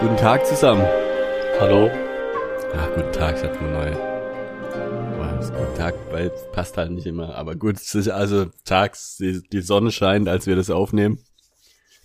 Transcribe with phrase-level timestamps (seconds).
[0.00, 0.86] Guten Tag zusammen.
[1.60, 1.90] Hallo?
[2.76, 4.13] Ach, guten Tag, ich hatte eine neue.
[5.84, 7.34] Tag, weil es passt halt nicht immer.
[7.34, 11.18] Aber gut, es ist also tags, die, die Sonne scheint, als wir das aufnehmen.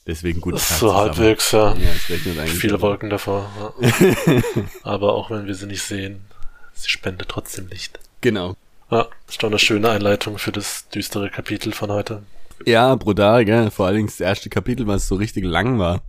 [0.06, 1.74] Deswegen Das ist so halbwegs, ja.
[1.76, 2.60] Ja, es regnet eigentlich.
[2.60, 3.50] Viele Wolken davor.
[3.80, 4.42] Ja.
[4.84, 6.26] Aber auch wenn wir sie nicht sehen,
[6.74, 8.00] sie spendet trotzdem Licht.
[8.22, 8.56] Genau.
[8.92, 12.24] Ja, ist doch eine schöne Einleitung für das düstere Kapitel von heute.
[12.66, 13.72] Ja, brutal, gell?
[13.72, 16.02] Vor allen Dingen das erste Kapitel, was so richtig lang war.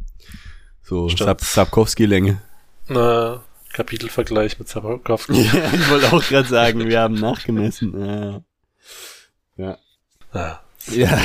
[0.82, 2.40] So Sapkowski-Länge.
[2.88, 5.42] Na, Kapitelvergleich mit Sapkowski.
[5.42, 7.98] Ja, ich wollte auch gerade sagen, wir haben nachgemessen.
[8.04, 8.42] Ja.
[9.56, 9.78] Ja.
[10.34, 10.60] Ja.
[10.90, 11.18] Ja.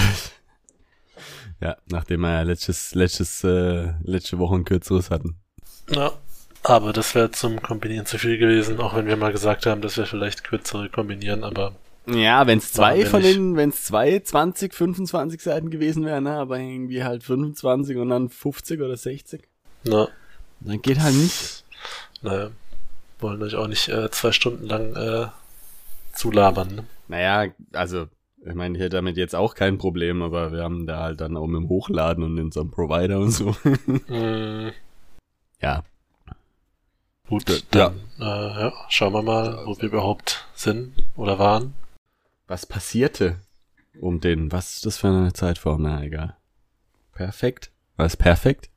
[1.62, 5.35] Ja, nachdem wir ja letztes, letztes, äh, letzte Woche ein kürzeres hatten.
[5.90, 6.12] ja.
[6.68, 9.98] Aber das wäre zum Kombinieren zu viel gewesen, auch wenn wir mal gesagt haben, dass
[9.98, 11.76] wir vielleicht kürzere kombinieren, aber
[12.07, 13.35] Ja, wenn es zwei von nicht.
[13.35, 18.10] den, wenn es zwei 20, 25 Seiten gewesen wären, ne, aber irgendwie halt 25 und
[18.10, 19.43] dann 50 oder 60,
[19.84, 20.07] na,
[20.60, 21.65] dann geht halt nicht.
[22.26, 22.51] Naja,
[23.20, 25.27] wollen euch auch nicht äh, zwei Stunden lang äh,
[26.13, 26.76] zulabern.
[26.76, 26.85] Ne?
[27.07, 28.07] Naja, also,
[28.45, 31.37] ich meine, ich hätte damit jetzt auch kein Problem, aber wir haben da halt dann
[31.37, 33.55] auch mit dem Hochladen und in so einem Provider und so.
[34.07, 34.70] Mm,
[35.62, 35.84] ja.
[37.27, 37.55] Gut, Ja.
[37.71, 38.23] dann Äh,
[38.62, 41.73] ja, schauen wir mal, wo wir überhaupt sind oder waren.
[42.48, 43.37] Was passierte
[43.99, 45.82] um den, was ist das für eine Zeitform?
[45.82, 46.35] Na, egal.
[47.13, 47.71] Perfekt.
[47.98, 48.70] War es perfekt?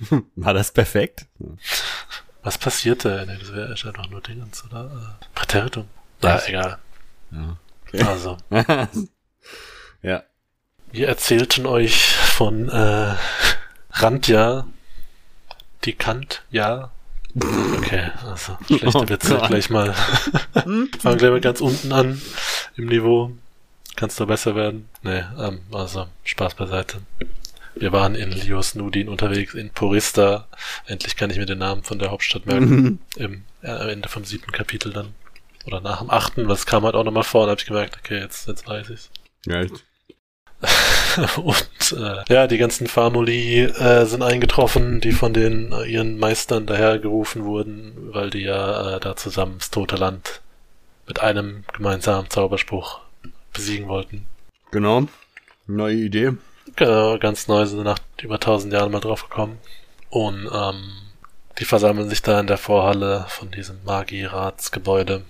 [0.36, 1.26] War das perfekt?
[2.48, 3.26] Was passierte?
[3.28, 4.84] Nee, das wäre einfach nur Dingens, oder?
[4.86, 5.86] Äh, Präteritum.
[6.22, 6.48] Na, Was?
[6.48, 6.78] egal.
[7.92, 8.08] Ja.
[8.08, 8.38] Also,
[10.02, 10.22] ja.
[10.90, 13.16] wir erzählten euch von äh,
[13.92, 14.66] Randja,
[15.84, 16.90] die Kant, ja.
[17.76, 19.48] Okay, also schlechte Oh Witze Gott.
[19.48, 19.92] gleich mal.
[20.54, 20.88] Fangen
[21.18, 22.22] gleich mal ganz unten an
[22.76, 23.30] im Niveau.
[23.94, 24.88] Kannst du besser werden?
[25.02, 27.02] Nee, ähm, also Spaß beiseite.
[27.78, 30.48] Wir waren in Lios Nudin unterwegs, in Porista.
[30.86, 33.00] Endlich kann ich mir den Namen von der Hauptstadt merken.
[33.16, 35.14] Im äh, am Ende vom siebten Kapitel dann.
[35.66, 38.18] Oder nach dem achten, was kam halt auch nochmal vor und habe ich gemerkt, okay,
[38.18, 39.10] jetzt, jetzt weiß ich's.
[39.46, 39.66] ja.
[41.36, 46.66] und äh, ja, die ganzen Famuli äh, sind eingetroffen, die von den äh, ihren Meistern
[46.66, 50.40] dahergerufen wurden, weil die ja äh, da zusammen das tote Land
[51.06, 53.00] mit einem gemeinsamen Zauberspruch
[53.52, 54.26] besiegen wollten.
[54.72, 55.06] Genau.
[55.68, 56.32] Neue Idee.
[56.78, 59.58] Genau, ganz neu sind nach über tausend Jahren mal drauf gekommen.
[60.10, 60.92] Und ähm,
[61.58, 65.24] die versammeln sich da in der Vorhalle von diesem Magieratsgebäude.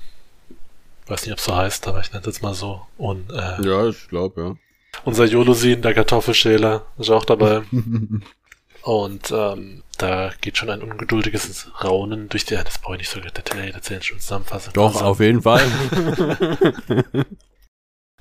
[1.06, 2.82] Weiß nicht, ob es so heißt, aber ich nenne es jetzt mal so.
[2.98, 4.56] Und äh, Ja, ich glaube, ja.
[5.04, 7.62] unser Jolosin, der Kartoffelschäler, ist auch dabei.
[8.82, 12.56] Und ähm, da geht schon ein ungeduldiges Raunen durch die.
[12.56, 14.72] Das brauche ich nicht so detailliert erzählen, schon zusammenfassen.
[14.74, 15.62] Doch, Also, auf jeden Fall.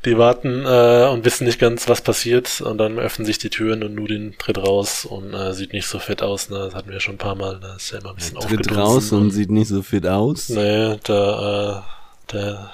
[0.07, 2.62] Die warten äh, und wissen nicht ganz, was passiert.
[2.62, 6.00] Und dann öffnen sich die Türen und Nudin tritt raus und äh, sieht nicht so
[6.00, 6.50] fett aus.
[6.50, 6.57] Ne?
[6.57, 7.59] Das hatten wir schon ein paar Mal.
[7.59, 7.73] Ne?
[7.75, 10.47] Ist ja immer ein bisschen Tritt aufgedunsen raus und sieht nicht so fit aus.
[10.47, 11.84] Nee, der,
[12.29, 12.72] äh, der,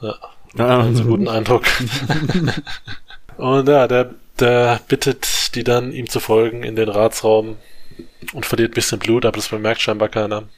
[0.00, 0.14] ja,
[0.58, 0.82] Ah.
[0.82, 1.64] einen guten Eindruck.
[3.36, 7.56] und ja, der, der bittet die dann, ihm zu folgen in den Ratsraum
[8.32, 10.48] und verliert ein bisschen Blut, aber das bemerkt scheinbar keiner.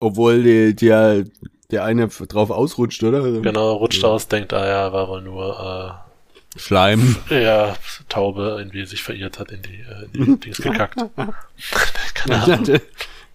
[0.00, 1.24] Obwohl die, die,
[1.70, 3.22] der eine drauf ausrutscht, oder?
[3.40, 4.08] Genau, rutscht Ja.
[4.08, 6.00] aus, denkt, ah ja, war wohl nur,
[6.56, 7.16] Schleim.
[7.30, 7.76] äh, ja,
[8.08, 10.96] Taube, irgendwie sich verirrt hat, in die, äh, in die Dings gekackt.
[12.14, 12.80] Keine Ahnung.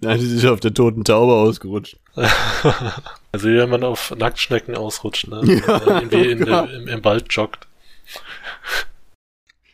[0.06, 1.96] Hat sie sich auf der toten Taube ausgerutscht.
[3.32, 5.42] also wie wenn man auf Nacktschnecken ausrutscht, ne?
[5.68, 6.70] Ja, irgendwie in oh Gott.
[6.72, 7.68] im, im Wald joggt.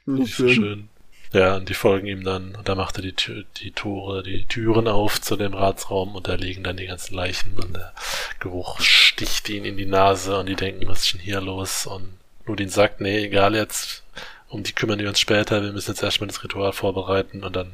[0.05, 0.88] Nicht Nicht so schön.
[1.31, 4.45] Ja, und die folgen ihm dann, und da macht er die, Tür, die Tore, die
[4.45, 7.93] Türen auf zu dem Ratsraum und da liegen dann die ganzen Leichen und der
[8.39, 11.85] Geruch sticht ihnen in die Nase und die denken, was ist denn hier los?
[11.85, 12.17] Und
[12.47, 14.03] Nudin sagt, nee, egal jetzt,
[14.49, 17.73] um die kümmern wir uns später, wir müssen jetzt erstmal das Ritual vorbereiten und dann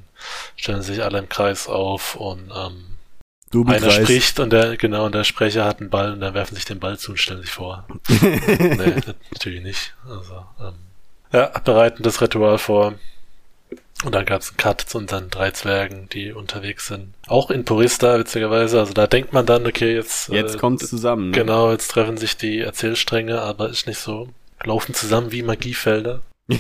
[0.58, 2.96] stellen sich alle im Kreis auf und ähm,
[3.52, 6.56] Du einer spricht und der, genau, und der Sprecher hat einen Ball und dann werfen
[6.56, 7.88] sich den Ball zu und stellen sich vor.
[8.22, 8.96] nee,
[9.32, 9.94] natürlich nicht.
[10.10, 10.74] Also, ähm,
[11.32, 12.96] ja, bereiten das Ritual vor.
[14.04, 17.14] Und dann gab es einen Cut zu unseren drei Zwergen, die unterwegs sind.
[17.28, 18.80] Auch in Porista, witzigerweise.
[18.80, 20.30] Also da denkt man dann, okay, jetzt.
[20.30, 21.32] Jetzt äh, kommt's zusammen.
[21.32, 21.38] Ne?
[21.38, 24.30] Genau, jetzt treffen sich die Erzählstränge, aber ist nicht so.
[24.64, 26.22] Laufen zusammen wie Magiefelder.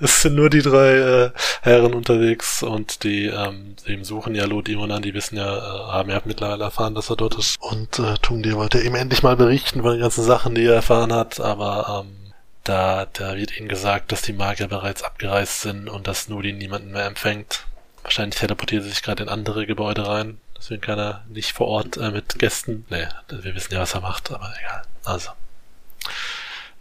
[0.00, 1.30] Es sind nur die drei äh,
[1.62, 6.10] Herren unterwegs und die ähm, eben suchen ja Lodimon an, die wissen ja, äh, haben
[6.10, 7.56] ja mittlerweile erfahren, dass er dort ist.
[7.58, 11.12] Und äh, Tungdir wollte ihm endlich mal berichten von den ganzen Sachen, die er erfahren
[11.12, 12.27] hat, aber ähm,
[12.68, 16.92] da, da wird ihnen gesagt, dass die Magier bereits abgereist sind und dass Nudin niemanden
[16.92, 17.64] mehr empfängt.
[18.02, 20.38] Wahrscheinlich teleportiert er sich gerade in andere Gebäude rein.
[20.56, 22.84] Deswegen kann er nicht vor Ort äh, mit Gästen.
[22.90, 24.82] Nee, wir wissen ja, was er macht, aber egal.
[25.04, 25.30] Also.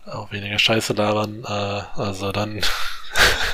[0.05, 1.43] Auch weniger Scheiße daran.
[1.43, 2.61] Äh, also dann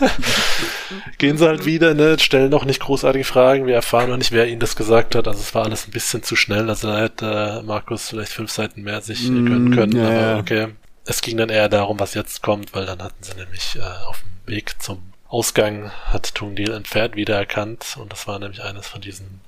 [1.18, 3.68] gehen sie halt wieder, ne, stellen noch nicht großartige Fragen.
[3.68, 5.27] Wir erfahren noch nicht, wer ihnen das gesagt hat.
[5.27, 6.69] Also es war alles ein bisschen zu schnell.
[6.69, 9.95] Also da hätte äh, Markus vielleicht fünf Seiten mehr sich mm, gönnen können.
[9.95, 10.68] Ja, aber okay.
[11.06, 14.22] Es ging dann eher darum, was jetzt kommt, weil dann hatten sie nämlich äh, auf
[14.22, 19.02] dem Weg zum Ausgang hat Tungdil ein Pferd wiedererkannt und das war nämlich eines von
[19.02, 19.42] diesen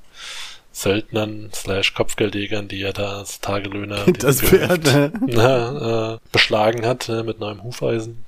[0.72, 5.14] Söldnern slash Kopfgeldjägern, die er da als Tagelöhner das Pferd, ne?
[5.28, 8.26] na, äh, beschlagen hat ne, mit neuem Hufeisen.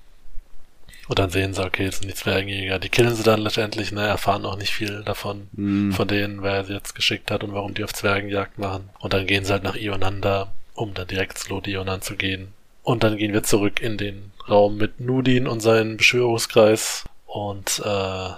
[1.07, 2.79] Und dann sehen sie, okay, das sind die Zwergenjäger.
[2.79, 5.91] Die killen sie dann letztendlich, ne, erfahren auch nicht viel davon, mm.
[5.91, 8.89] von denen, wer sie jetzt geschickt hat und warum die auf Zwergenjagd machen.
[8.99, 12.53] Und dann gehen sie halt nach Ionanda, um dann direkt zu Lodionan zu gehen.
[12.87, 17.03] Und dann gehen wir zurück in den Raum mit Nudin und seinen Beschwörungskreis.
[17.25, 18.29] Und äh,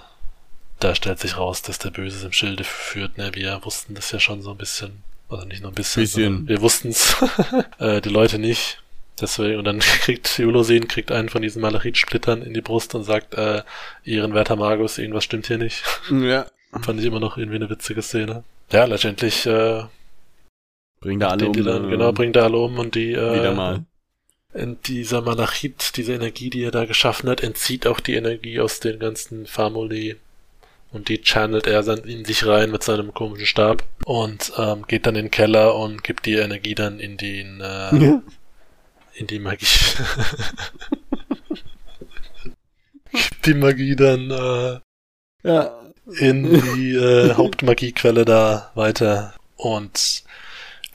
[0.80, 3.16] da stellt sich raus, dass der Böse im Schilde führt.
[3.16, 3.30] Ne?
[3.34, 5.04] Wir wussten das ja schon so ein bisschen.
[5.28, 6.02] Also nicht nur ein bisschen.
[6.02, 6.48] bisschen.
[6.48, 7.14] Wir wussten es.
[7.78, 8.82] äh, die Leute nicht.
[9.20, 13.34] Deswegen, und dann kriegt Julosin kriegt einen von diesen Malachit-Splittern in die Brust und sagt,
[13.34, 13.62] äh,
[14.04, 15.84] ehrenwerter Magus, irgendwas stimmt hier nicht.
[16.10, 16.46] Ja.
[16.82, 18.42] Fand ich immer noch irgendwie eine witzige Szene.
[18.72, 19.84] Ja, letztendlich äh,
[21.00, 21.52] bringt er alle um.
[21.52, 23.84] Dann, äh, genau, bringt er alle um und die äh, wieder mal.
[24.52, 28.80] In dieser Malachit, diese Energie, die er da geschaffen hat, entzieht auch die Energie aus
[28.80, 30.16] den ganzen Famuli
[30.92, 35.06] und die channelt er dann in sich rein mit seinem komischen Stab und ähm, geht
[35.06, 38.22] dann in den Keller und gibt die Energie dann in den äh, ja.
[39.14, 39.66] in die Magie
[43.12, 44.80] gibt die Magie dann äh,
[45.48, 45.80] ja.
[46.18, 50.24] in die äh, Hauptmagiequelle da weiter und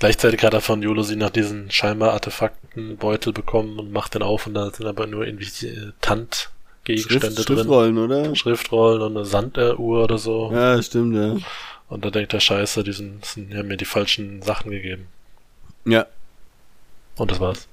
[0.05, 4.53] gleichzeitig hat er von Yolosi nach diesen scheinbar Artefaktenbeutel bekommen und macht den auf und
[4.53, 6.51] da sind aber nur irgendwie äh, Tant
[6.83, 7.57] Gegenstände Schrift, drin.
[7.57, 8.35] Schriftrollen, oder?
[8.35, 10.51] Schriftrollen und eine Sanduhr oder so.
[10.53, 11.37] Ja, stimmt, ja.
[11.89, 15.07] Und da denkt er, scheiße, die, sind, sind, die haben mir die falschen Sachen gegeben.
[15.85, 16.05] Ja.
[17.17, 17.67] Und das war's.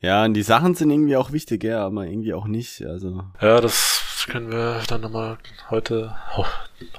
[0.00, 3.24] Ja, und die Sachen sind irgendwie auch wichtig, ja, aber irgendwie auch nicht, also.
[3.40, 5.38] Ja, das können wir dann nochmal
[5.70, 6.14] heute,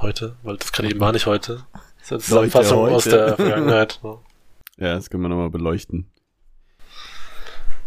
[0.01, 1.63] heute, weil das gerade eben war nicht heute.
[2.09, 3.99] Das ist eine Zusammenfassung aus der Vergangenheit.
[4.81, 6.09] Ja, das können wir nochmal beleuchten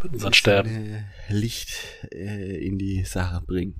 [0.03, 1.05] mit unserem Sterben.
[1.29, 1.71] Licht
[2.13, 3.77] äh, in die Sache bringen.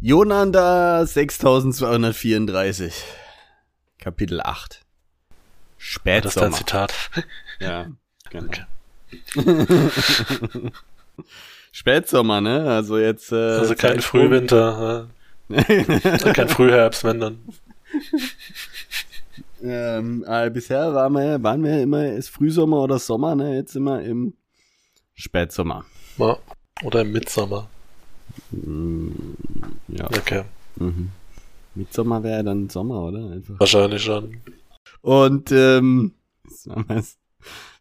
[0.00, 2.94] Jonanda 6234.
[3.98, 4.86] Kapitel 8.
[5.76, 6.22] Spätsommer.
[6.22, 6.94] Das ist dein Zitat.
[7.60, 7.88] Ja,
[8.30, 8.46] genau.
[8.46, 8.62] Okay.
[11.72, 12.70] Spätsommer, ne?
[12.70, 13.32] Also jetzt.
[13.32, 15.08] Äh, also kein Frühwinter.
[15.48, 15.62] Ja.
[16.32, 17.40] kein Frühherbst, wenn dann.
[19.62, 23.56] Ähm, äh, bisher waren wir, waren wir immer, ist Frühsommer oder Sommer, ne?
[23.56, 24.34] Jetzt immer im
[25.14, 25.84] Spätsommer.
[26.18, 26.36] Ja.
[26.84, 27.68] Oder im Mitsommer.
[28.50, 29.08] Mm,
[29.88, 30.06] ja.
[30.06, 30.42] Okay.
[30.76, 31.10] Mhm.
[31.74, 33.30] Mitsommer wäre dann Sommer, oder?
[33.30, 33.58] Einfach.
[33.58, 34.36] Wahrscheinlich schon.
[35.00, 36.12] Und ähm,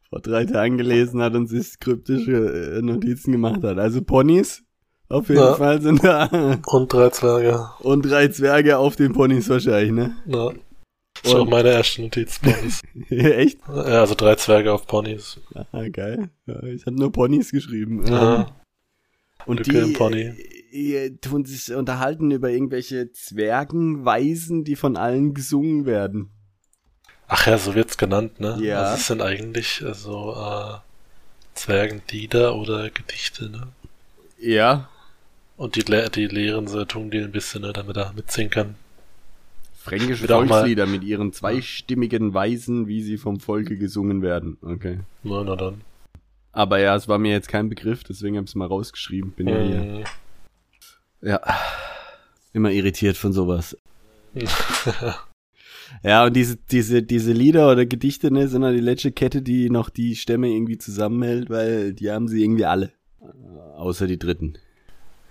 [0.10, 3.78] vor drei Tagen gelesen hat und sich kryptische äh, Notizen gemacht hat.
[3.78, 4.64] Also Ponys
[5.10, 5.54] auf jeden ja.
[5.56, 6.60] Fall sind da.
[6.66, 7.70] Und drei Zwerge.
[7.80, 10.16] Und drei Zwerge auf den Ponys wahrscheinlich, ne?
[10.26, 10.52] Ja.
[11.24, 12.82] Das war meine erste Notiz, Ponys.
[13.10, 13.60] Echt?
[13.68, 15.40] Ja, also drei Zwerge auf Ponys.
[15.72, 16.30] Ah, geil.
[16.46, 18.06] Ja, ich habe nur Ponys geschrieben.
[18.06, 18.48] Ja.
[19.46, 20.34] Und die, Pony.
[20.74, 26.32] die tun sich unterhalten über irgendwelche Zwergenweisen, die von allen gesungen werden.
[27.30, 28.58] Ach ja, so wird's genannt, ne?
[28.62, 28.82] Ja.
[28.82, 30.78] Also es sind eigentlich äh, so äh,
[31.54, 33.68] Zwergenlieder oder Gedichte, ne?
[34.38, 34.90] Ja.
[35.58, 38.76] Und die, die lehren sie, tun die ein bisschen, ne, damit er mitsingen kann.
[39.88, 44.58] Fränkische Volkslieder mit ihren zweistimmigen Weisen, wie sie vom Volke gesungen werden.
[44.62, 45.00] Okay.
[45.24, 45.82] Na, na dann.
[46.52, 49.32] Aber ja, es war mir jetzt kein Begriff, deswegen habe ich es mal rausgeschrieben.
[49.32, 49.82] Bin ja hier.
[49.82, 50.04] Mhm.
[51.22, 51.40] Ja.
[52.54, 53.78] Immer irritiert von sowas.
[56.04, 59.70] ja, und diese, diese, diese Lieder oder Gedichte, ne, sind ja die letzte Kette, die
[59.70, 62.92] noch die Stämme irgendwie zusammenhält, weil die haben sie irgendwie alle.
[63.78, 64.58] Außer die dritten.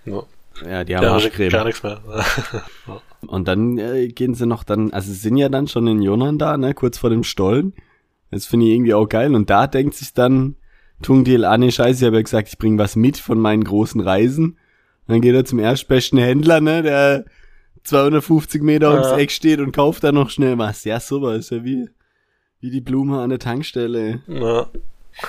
[0.05, 0.23] Ja.
[0.65, 1.51] Ja, die haben ja, Arschcreme.
[1.51, 2.01] Gar nichts mehr.
[3.25, 6.37] Und dann äh, gehen sie noch dann, also sie sind ja dann schon in Jonan
[6.37, 7.73] da, ne, kurz vor dem Stollen.
[8.29, 9.33] Das finde ich irgendwie auch geil.
[9.33, 10.55] Und da denkt sich dann
[11.01, 14.01] Tungdil, ah ne, scheiße, ich habe ja gesagt, ich bringe was mit von meinen großen
[14.01, 14.57] Reisen.
[15.07, 17.25] Und dann geht er zum erstbesten Händler, ne, der
[17.83, 19.01] 250 Meter ja.
[19.01, 20.83] ums Eck steht und kauft da noch schnell was.
[20.83, 21.89] Ja, super, ist ja wie,
[22.59, 24.21] wie die Blume an der Tankstelle.
[24.27, 24.67] Ja.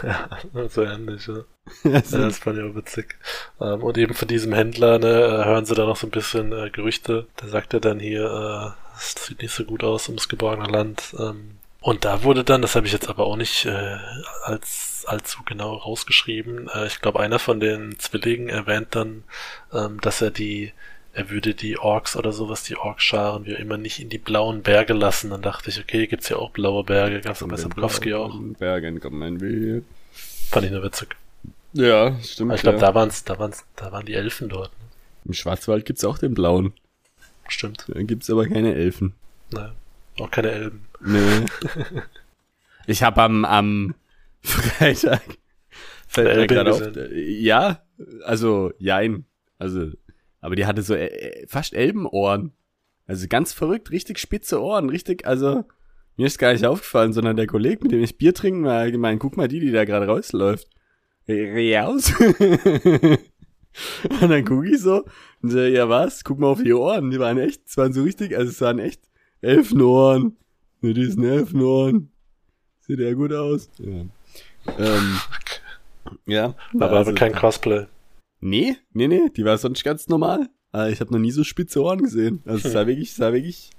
[0.03, 1.45] Ja, so ähnlich, ja.
[1.85, 3.17] ja das fand ich auch witzig.
[3.61, 6.53] Ähm, und eben von diesem Händler, ne, äh, hören sie da noch so ein bisschen
[6.53, 7.27] äh, Gerüchte.
[7.37, 11.15] Da sagt er dann hier, äh, das sieht nicht so gut aus ums geborgene Land.
[11.19, 13.97] Ähm, und da wurde dann, das habe ich jetzt aber auch nicht äh,
[14.43, 19.25] als allzu genau rausgeschrieben, äh, ich glaube, einer von den Zwillingen erwähnt dann,
[19.73, 20.73] ähm, dass er die
[21.15, 24.93] er würde die Orks oder sowas, die Orkscharen, wie immer nicht in die blauen Berge
[24.93, 25.31] lassen.
[25.31, 28.39] Dann dachte ich, okay, gibt's ja auch blaue Berge, ganz bei Sapkowski auch.
[28.59, 29.83] Bergen kommt mein Weg.
[30.51, 31.17] Fand ich nur witzig.
[31.73, 32.51] Ja, stimmt.
[32.51, 32.87] Aber ich glaube, ja.
[32.87, 34.71] da waren's, da waren's, da waren die Elfen dort.
[34.71, 34.87] Ne?
[35.27, 36.73] Im Schwarzwald gibt's auch den blauen.
[37.49, 37.85] Stimmt.
[37.89, 39.15] Da gibt's aber keine Elfen.
[39.51, 39.73] Nein,
[40.19, 40.87] auch keine Elben.
[41.01, 41.47] Nee.
[42.87, 43.95] ich habe am, am
[44.43, 45.23] Freitag
[46.07, 46.83] fällt mir gerade auf.
[47.13, 47.83] Ja,
[48.25, 49.25] also jein.
[49.59, 49.93] Also
[50.41, 52.53] aber die hatte so äh, äh, fast Elbenohren.
[53.07, 55.65] Also ganz verrückt, richtig spitze Ohren, richtig, also
[56.17, 59.19] mir ist gar nicht aufgefallen, sondern der Kollege, mit dem ich Bier trinken war allgemein,
[59.19, 60.69] guck mal die, die da gerade rausläuft.
[61.29, 62.13] Raus.
[64.21, 65.05] und dann guck ich so
[65.43, 68.03] und so, ja was, guck mal auf die Ohren, die waren echt, es waren so
[68.03, 69.03] richtig, also es waren echt
[69.41, 70.37] Elfenohren.
[70.81, 72.13] Mit diesen Elfenohren.
[72.81, 73.69] Sieht ja gut aus.
[73.79, 74.05] Ja.
[74.79, 75.21] Ähm,
[76.27, 77.87] ja aber also, kein Cosplay.
[78.41, 80.49] Nee, nee, nee, die war sonst ganz normal.
[80.71, 82.43] Aber ich habe noch nie so spitze Ohren gesehen.
[82.45, 83.71] Also es sah wirklich, sah wirklich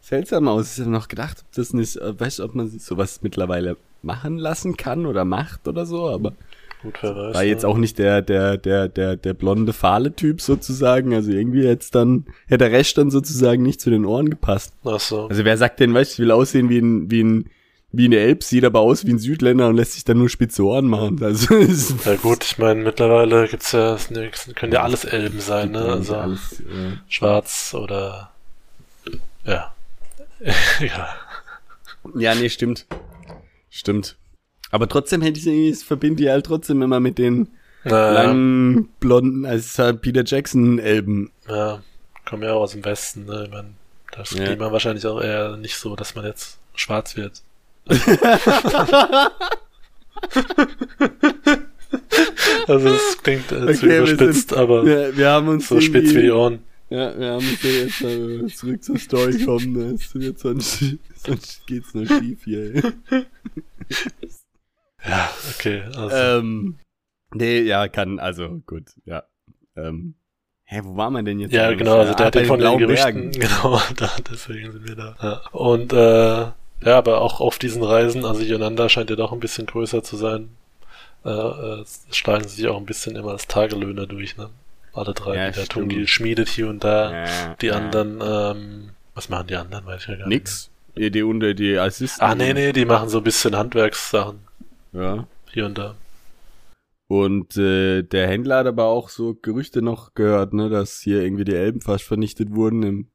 [0.00, 0.74] seltsam aus.
[0.74, 3.76] Ich habe noch gedacht, ob das nicht, äh, weißt du, ob man sich sowas mittlerweile
[4.02, 6.34] machen lassen kann oder macht oder so, aber
[6.84, 11.14] Gut, wer weiß, war jetzt auch nicht der, der, der, der, der blonde Fahle-Typ sozusagen.
[11.14, 14.74] Also irgendwie jetzt dann, hätte der Rest dann sozusagen nicht zu den Ohren gepasst.
[14.84, 15.26] Ach so.
[15.28, 17.50] Also wer sagt denn, weißt du, ich will aussehen wie ein, wie ein,
[17.90, 20.62] wie eine Elb, sieht aber aus wie ein Südländer und lässt sich dann nur spitze
[20.62, 21.22] Ohren machen.
[21.22, 21.54] Also,
[22.04, 23.96] ja gut, ich meine, mittlerweile gibt's ja,
[24.54, 25.84] können ja alles Elben sein, ne?
[25.84, 26.98] Also alles, ja.
[27.08, 28.30] schwarz oder
[29.46, 29.72] ja.
[30.80, 31.08] ja.
[32.14, 32.84] Ja, nee, stimmt.
[33.70, 34.16] Stimmt.
[34.74, 37.46] Aber trotzdem hätte ich irgendwie, es verbinde ich halt trotzdem immer mit den
[37.84, 38.10] naja.
[38.10, 41.30] langen, blonden, also es ist halt Peter Jackson-Elben.
[41.48, 41.80] Ja,
[42.24, 43.44] kommen ja auch aus dem Westen, ne?
[43.44, 43.68] Ich meine,
[44.10, 44.46] das ja.
[44.46, 47.40] Klima wahrscheinlich auch eher nicht so, dass man jetzt schwarz wird.
[52.66, 56.12] also es klingt äh, okay, zu überspitzt, sind, aber wir, wir, haben uns so spitz
[56.14, 56.64] wie die Ohren.
[56.90, 59.72] Ja, wir haben uns ja jetzt äh, zurück zur Story kommen.
[59.72, 59.96] Ne?
[60.34, 60.82] Sonst,
[61.24, 62.92] sonst geht's nur schief hier.
[65.06, 65.82] ja, okay.
[65.96, 66.16] Also.
[66.16, 66.78] Ähm,
[67.32, 69.24] nee, ja, kann, also gut, ja.
[69.76, 70.14] Ähm,
[70.64, 71.52] hä, wo war man denn jetzt?
[71.52, 75.16] Ja, genau, also der hat den von den Gerüchten, genau, da, deswegen sind wir da.
[75.20, 75.42] Ja.
[75.52, 79.66] Und äh, ja, aber auch auf diesen Reisen, also Yonanda scheint ja doch ein bisschen
[79.66, 80.50] größer zu sein.
[81.24, 84.50] Äh, äh, schlagen sie sich auch ein bisschen immer als Tagelöhner durch, ne?
[84.92, 85.36] Alle drei.
[85.36, 87.24] Ja, der Tungi schmiedet hier und da.
[87.24, 90.70] Ja, die anderen, ähm, was machen die anderen, weiß ich ja gar Nix.
[90.94, 90.96] nicht.
[90.96, 91.12] Nix.
[91.12, 92.22] Die, unter die Assisten.
[92.22, 94.40] Ah, nee, nee, die machen so ein bisschen Handwerkssachen.
[94.94, 95.26] Ja.
[95.52, 95.94] Hier und da.
[97.06, 101.44] Und äh, der Händler hat aber auch so Gerüchte noch gehört, ne, dass hier irgendwie
[101.44, 103.08] die Elben fast vernichtet wurden im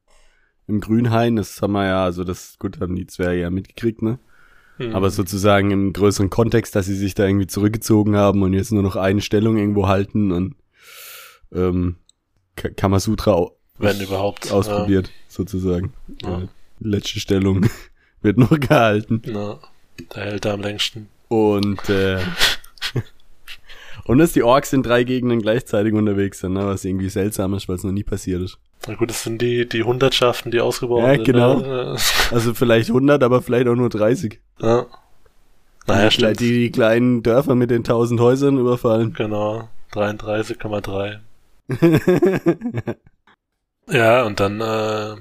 [0.70, 4.20] im Grünhain, das haben wir ja, also das, gut, haben die Zwerge ja mitgekriegt, ne?
[4.78, 4.96] Mhm.
[4.96, 8.84] Aber sozusagen im größeren Kontext, dass sie sich da irgendwie zurückgezogen haben und jetzt nur
[8.84, 10.56] noch eine Stellung irgendwo halten und
[11.52, 11.96] ähm,
[12.56, 13.48] Kamasutra
[13.80, 15.14] wenn überhaupt ausprobiert, ja.
[15.28, 15.94] sozusagen.
[16.22, 16.44] Ja.
[16.80, 17.66] letzte Stellung
[18.22, 19.22] wird noch gehalten.
[19.26, 19.58] Ja,
[20.14, 21.08] der hält da am längsten.
[21.30, 22.20] Und äh,
[24.10, 26.66] und dass die Orks in drei Gegenden gleichzeitig unterwegs sind, ne?
[26.66, 28.58] was irgendwie seltsam ist, weil es noch nie passiert ist.
[28.88, 31.28] Na gut, das sind die, die Hundertschaften, die ausgebaut ja, sind.
[31.28, 31.60] Ja, genau.
[31.60, 31.96] Ne?
[32.32, 34.40] Also vielleicht 100, aber vielleicht auch nur 30.
[34.60, 34.88] Ja.
[35.86, 36.40] Naja, stimmt.
[36.40, 39.14] Die, die kleinen Dörfer mit den 1000 Häusern überfallen.
[39.14, 39.70] Genau.
[39.94, 41.20] 33,3.
[43.92, 45.16] ja, und dann, äh,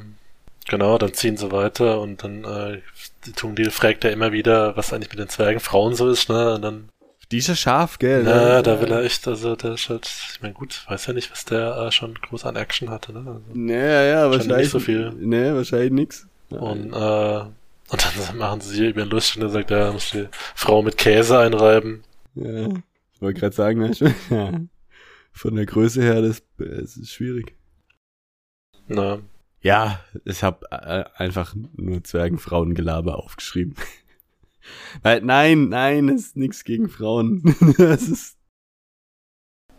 [0.69, 2.81] genau, dann ziehen sie weiter und dann, äh,
[3.27, 6.55] die Tungdil fragt ja immer wieder, was eigentlich mit den Zwergen Frauen so ist, ne?
[6.55, 6.89] Und dann
[7.31, 8.25] die ist ja scharf, gell?
[8.25, 11.13] Ja, ja, da will er echt, also der ist halt, ich meine, gut, weiß ja
[11.13, 13.19] nicht, was der äh, schon groß an Action hatte, ne?
[13.19, 14.57] Also, ja, ja, wahrscheinlich.
[14.57, 15.13] Nicht so viel.
[15.13, 16.27] Nee, wahrscheinlich nix.
[16.49, 17.41] Und, äh,
[17.91, 20.81] und dann machen sie hier über den lustig und er sagt, ja, muss die Frau
[20.81, 22.03] mit Käse einreiben.
[22.35, 23.93] Ja, ich wollte gerade sagen,
[24.31, 24.53] ja,
[25.33, 27.55] von der Größe her, das, das ist schwierig.
[28.87, 29.19] Na.
[29.69, 33.75] Ja, ich habe äh, einfach nur Zwergenfrauengelaber aufgeschrieben.
[35.03, 37.55] Weil, nein, nein, ist nichts gegen Frauen.
[37.77, 38.39] das ist.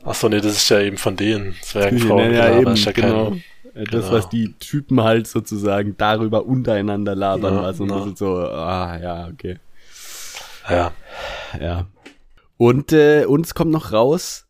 [0.04, 1.56] Ach so, nee, das ist ja eben von denen.
[1.64, 2.32] Zwergenfrauen.
[2.32, 3.32] Ja, ja, eben, ja genau.
[3.32, 3.44] Kein,
[3.74, 4.12] das, genau.
[4.12, 8.16] was die Typen halt sozusagen darüber untereinander labern, ja, was und ja.
[8.16, 9.58] so, ah, ja, okay.
[10.70, 10.92] Ja.
[11.60, 11.88] Ja.
[12.58, 14.49] Und äh, uns kommt noch raus,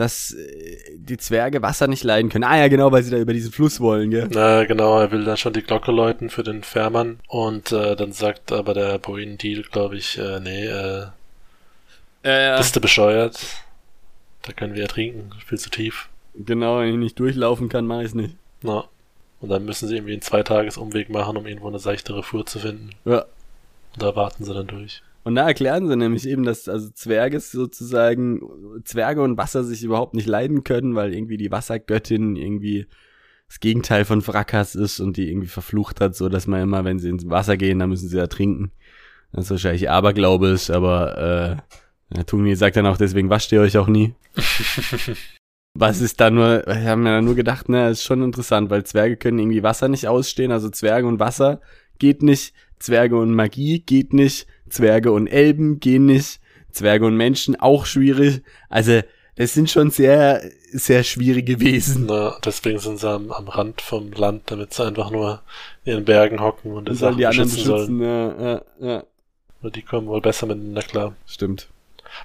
[0.00, 2.44] dass äh, die Zwerge Wasser nicht leiden können.
[2.44, 4.28] Ah ja, genau, weil sie da über diesen Fluss wollen, gell?
[4.32, 8.12] Na, genau, er will dann schon die Glocke läuten für den Fährmann und äh, dann
[8.12, 11.08] sagt aber der Boindil, glaube ich, äh, nee, äh,
[12.24, 13.38] Ja, Bist du bescheuert?
[14.42, 16.08] Da können wir ertrinken, viel zu tief.
[16.34, 18.36] Genau, wenn ich nicht durchlaufen kann, mache ich nicht.
[18.62, 18.84] Na.
[19.40, 22.90] Und dann müssen sie irgendwie einen Zweitagesumweg machen, um irgendwo eine seichtere Fuhr zu finden.
[23.04, 23.26] Ja.
[23.92, 25.02] Und da warten sie dann durch.
[25.30, 28.40] Und da erklären sie nämlich eben, dass also Zwerge sozusagen,
[28.84, 32.88] Zwerge und Wasser sich überhaupt nicht leiden können, weil irgendwie die Wassergöttin irgendwie
[33.46, 36.98] das Gegenteil von Wrackers ist und die irgendwie verflucht hat, so dass man immer, wenn
[36.98, 38.72] sie ins Wasser gehen, dann müssen sie da trinken.
[39.30, 41.62] Das ist wahrscheinlich Aberglaube aber
[42.12, 44.16] äh, Tumi sagt dann auch, deswegen wascht ihr euch auch nie.
[45.74, 49.16] Was ist da nur, wir haben ja nur gedacht, ne, ist schon interessant, weil Zwerge
[49.16, 51.60] können irgendwie Wasser nicht ausstehen, also Zwerge und Wasser
[52.00, 57.56] geht nicht, Zwerge und Magie geht nicht, Zwerge und Elben gehen nicht, Zwerge und Menschen
[57.60, 58.42] auch schwierig.
[58.68, 59.02] Also,
[59.36, 62.06] das sind schon sehr, sehr schwierige Wesen.
[62.06, 65.42] Na, deswegen sind sie am, am Rand vom Land, damit sie einfach nur
[65.84, 68.02] in den Bergen hocken und sollen Sachen die anderen beschützen beschützen, sollen.
[68.02, 69.04] ja, ja, ja.
[69.62, 71.14] Und die kommen wohl besser miteinander klar.
[71.26, 71.68] Stimmt.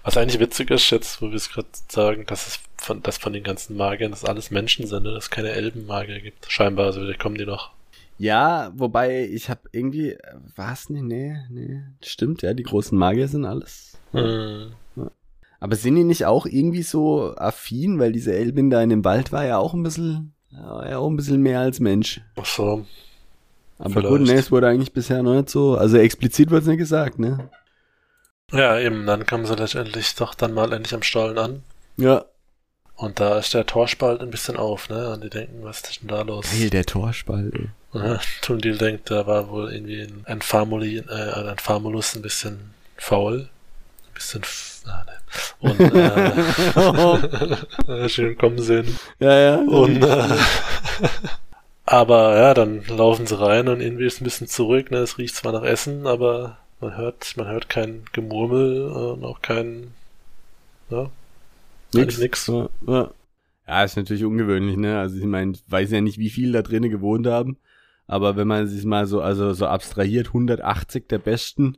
[0.03, 3.33] Was eigentlich witzig ist, jetzt, wo wir es gerade sagen, dass es von, dass von
[3.33, 5.13] den ganzen Magiern das alles Menschen sind, ne?
[5.13, 6.45] dass es keine Elbenmagier gibt.
[6.49, 7.71] Scheinbar, also vielleicht kommen die noch.
[8.17, 10.17] Ja, wobei ich habe irgendwie,
[10.55, 13.98] war es nicht, nee, nee, stimmt, ja, die großen Magier sind alles.
[14.12, 14.72] Hm.
[15.60, 19.31] Aber sind die nicht auch irgendwie so affin, weil diese Elbin da in dem Wald
[19.31, 22.22] war ja auch ein bisschen, ja, auch ein bisschen mehr als Mensch.
[22.36, 22.86] Ach so.
[23.77, 24.07] Aber Vielleicht.
[24.07, 27.50] gut, ne, es wurde eigentlich bisher noch nicht so, also explizit wird's nicht gesagt, ne?
[28.51, 31.63] Ja, eben, dann kommen sie letztendlich doch dann mal endlich am Stollen an.
[31.98, 32.25] Ja.
[32.95, 35.12] Und da ist der Torspalt ein bisschen auf, ne?
[35.12, 36.50] Und die denken, was ist denn da los?
[36.51, 37.69] Geil, der Torspalt, ey.
[38.41, 43.49] Tundil denkt, da war wohl irgendwie ein, ein Famuli, äh, ein Famulus ein bisschen faul.
[44.07, 44.41] Ein bisschen,
[44.85, 45.13] ah, ne.
[45.59, 45.79] Und,
[47.87, 48.97] äh, schön kommen sehen.
[49.19, 49.55] Ja, ja.
[49.57, 50.37] Und, äh,
[51.85, 54.97] aber ja, dann laufen sie rein und irgendwie ist ein bisschen zurück, ne?
[54.97, 59.93] Es riecht zwar nach Essen, aber man hört, man hört kein Gemurmel und auch kein,
[60.89, 61.11] ja,
[61.93, 62.47] eigentlich nix.
[62.47, 63.11] Ja, ja.
[63.67, 64.99] ja, ist natürlich ungewöhnlich, ne?
[64.99, 67.57] Also ich meine, ich weiß ja nicht, wie viel da drinnen gewohnt haben,
[68.07, 71.77] aber wenn man sich mal so, also so abstrahiert, 180 der besten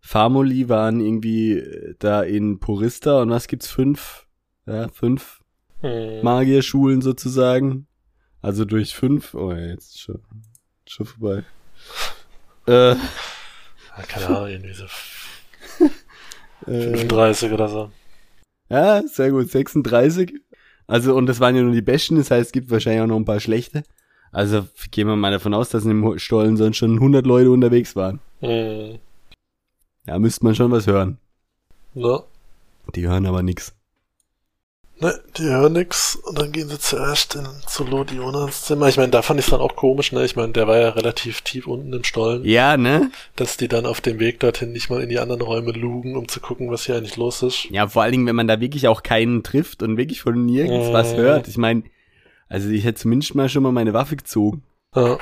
[0.00, 3.68] Famoli waren irgendwie äh, da in Purista und was gibt's?
[3.68, 4.26] Fünf,
[4.66, 5.40] ja, fünf
[5.80, 6.22] Hm.
[6.22, 7.86] Magierschulen sozusagen.
[8.40, 10.20] Also durch fünf, oh ja, jetzt schon,
[10.86, 11.44] schon vorbei.
[12.66, 14.84] Äh, Ja, keine Ahnung, irgendwie so
[16.70, 17.90] äh, 35 oder so.
[18.68, 19.50] Ja, sehr gut.
[19.50, 20.34] 36.
[20.86, 23.16] Also, und das waren ja nur die besten, das heißt, es gibt wahrscheinlich auch noch
[23.16, 23.82] ein paar schlechte.
[24.32, 27.94] Also, gehen wir mal davon aus, dass in dem Stollen sonst schon 100 Leute unterwegs
[27.96, 28.18] waren.
[28.40, 28.98] Hm.
[30.06, 31.18] Ja, müsste man schon was hören.
[31.94, 32.22] Ne,
[32.94, 33.74] Die hören aber nix.
[34.98, 38.88] ne, die hören nix und dann gehen sie zuerst in, zu Lord Jonas Zimmer.
[38.88, 40.24] Ich meine, da fand ich dann auch komisch, ne?
[40.24, 43.10] Ich meine, der war ja relativ tief unten im Stollen, Ja, ne?
[43.36, 46.26] dass die dann auf dem Weg dorthin nicht mal in die anderen Räume lugen, um
[46.28, 47.66] zu gucken, was hier eigentlich los ist.
[47.70, 50.90] Ja, vor allen Dingen, wenn man da wirklich auch keinen trifft und wirklich von nirgends
[50.92, 51.16] was Mhm.
[51.18, 51.48] hört.
[51.48, 51.82] Ich meine,
[52.52, 54.62] also ich hätte zumindest mal schon mal meine Waffe gezogen.
[54.94, 55.18] Ja.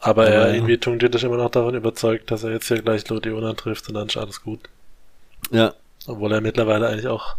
[0.00, 0.54] Aber er ja.
[0.54, 3.88] irgendwie Tungdit ist immer noch davon überzeugt, dass er jetzt hier gleich Lord Jonas trifft
[3.88, 4.58] und dann ist alles gut.
[5.52, 5.74] Ja.
[6.08, 7.36] Obwohl er mittlerweile eigentlich auch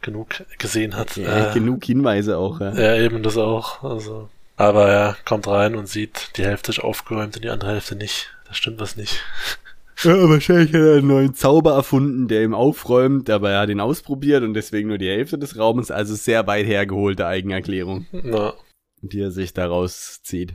[0.00, 1.16] genug gesehen hat.
[1.16, 2.72] ja Äh, genug Hinweise auch, ja.
[2.74, 3.82] Ja, eben das auch.
[3.82, 4.28] Also.
[4.56, 8.30] Aber er kommt rein und sieht, die Hälfte ist aufgeräumt und die andere Hälfte nicht.
[8.46, 9.20] Da stimmt was nicht.
[10.02, 13.80] Ja, wahrscheinlich hat er einen neuen Zauber erfunden, der ihm aufräumt, aber er hat ihn
[13.80, 18.54] ausprobiert und deswegen nur die Hälfte des Raumes, also sehr weit hergeholte Eigenerklärung, Na,
[19.02, 20.54] die er sich daraus zieht.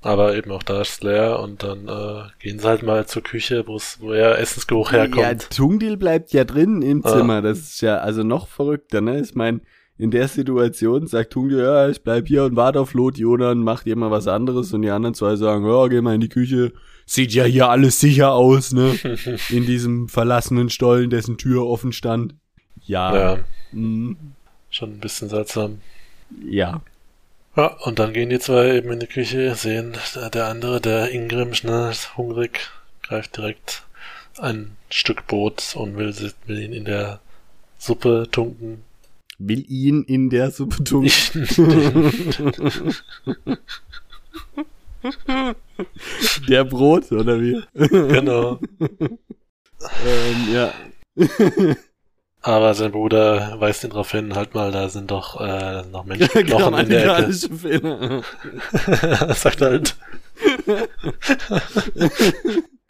[0.00, 3.22] aber eben auch da ist es leer und dann äh, gehen sie halt mal zur
[3.22, 5.50] Küche, wo er Essensgeruch Ja, herkommt.
[5.56, 7.08] Tungdil bleibt ja drin im Ah.
[7.16, 9.20] Zimmer, das ist ja also noch verrückter, ne?
[9.20, 9.60] Ich meine,
[9.98, 13.86] in der Situation sagt Tungdil, ja, ich bleib hier und warte auf Lot, Jonan macht
[13.86, 16.72] ihr mal was anderes und die anderen zwei sagen, ja, geh mal in die Küche,
[17.12, 18.98] sieht ja hier alles sicher aus, ne?
[19.50, 22.34] in diesem verlassenen Stollen, dessen Tür offen stand.
[22.84, 23.14] Ja.
[23.14, 23.38] ja,
[23.72, 24.16] mm,
[24.70, 25.80] schon ein bisschen seltsam.
[26.48, 26.80] ja.
[27.54, 31.10] Ja, und dann gehen die zwei eben in die Küche, sehen, der, der andere, der
[31.10, 32.70] Ingrim, ne, ist hungrig,
[33.02, 33.82] greift direkt
[34.38, 36.14] ein Stück Brot und will,
[36.46, 37.20] will ihn in der
[37.76, 38.84] Suppe tunken.
[39.36, 41.10] Will ihn in der Suppe tunken.
[46.48, 47.62] der Brot, oder wie?
[47.74, 48.58] genau.
[48.80, 50.72] ähm, ja.
[52.44, 56.74] Aber sein Bruder weist ihn darauf hin, halt mal, da sind doch äh, noch Menschenknochen
[56.78, 57.32] in der Ecke.
[59.34, 59.94] Sagt halt.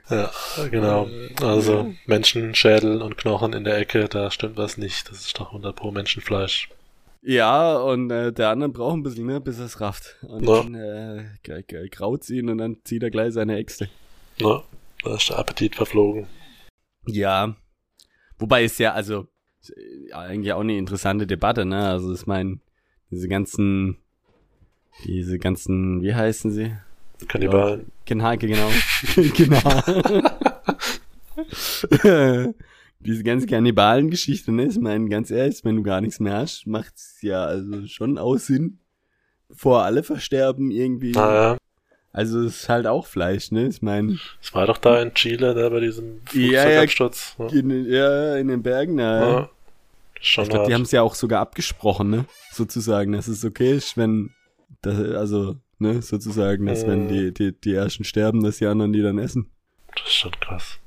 [0.08, 0.30] ja,
[0.70, 1.06] genau.
[1.42, 5.10] Also Menschenschädel und Knochen in der Ecke, da stimmt was nicht.
[5.10, 6.70] Das ist doch 100 pro Menschenfleisch.
[7.24, 10.18] Ja, und äh, der andere braucht ein bisschen, ne, bis er es rafft.
[10.22, 10.62] Und Ja.
[10.62, 13.88] dann äh, graut ihn und dann zieht er gleich seine Äxte.
[14.40, 14.62] Ne?
[15.04, 16.26] Da ist der Appetit verflogen.
[17.06, 17.54] Ja.
[18.38, 19.28] Wobei es ja, also,
[20.08, 21.88] Ja, eigentlich auch eine interessante Debatte, ne?
[21.88, 22.58] Also ich meine,
[23.12, 23.98] diese ganzen,
[25.04, 26.76] diese ganzen, wie heißen sie?
[27.28, 27.92] Kannibalen.
[28.04, 28.68] Genau, genau.
[29.36, 29.60] genau.
[33.04, 34.66] diese ganze Kannibalen-Geschichte, ne?
[34.66, 38.46] Ich meine, ganz ehrlich, wenn du gar nichts mehr hast, macht's ja also schon aus
[38.46, 38.78] Sinn.
[39.50, 41.12] Vor alle versterben irgendwie.
[41.12, 41.56] Naja,
[42.12, 43.66] Also es ist halt auch Fleisch, ne?
[43.68, 46.60] Ich meine, es war doch da in Chile, da bei diesem Ja, ja.
[46.86, 47.36] Flugzeugabsturz.
[47.38, 49.40] Ja, in, den- ja, in den Bergen, na, ja.
[50.14, 52.24] Das ist Schon Ich glaube, die haben es ja auch sogar abgesprochen, ne?
[52.52, 54.30] Sozusagen, dass es okay ist, wenn,
[54.82, 57.08] das, also, ne, sozusagen, dass wenn Mhm.
[57.08, 59.50] die, die, die Ersten sterben, dass die anderen die dann essen.
[59.96, 60.78] Das ist schon krass.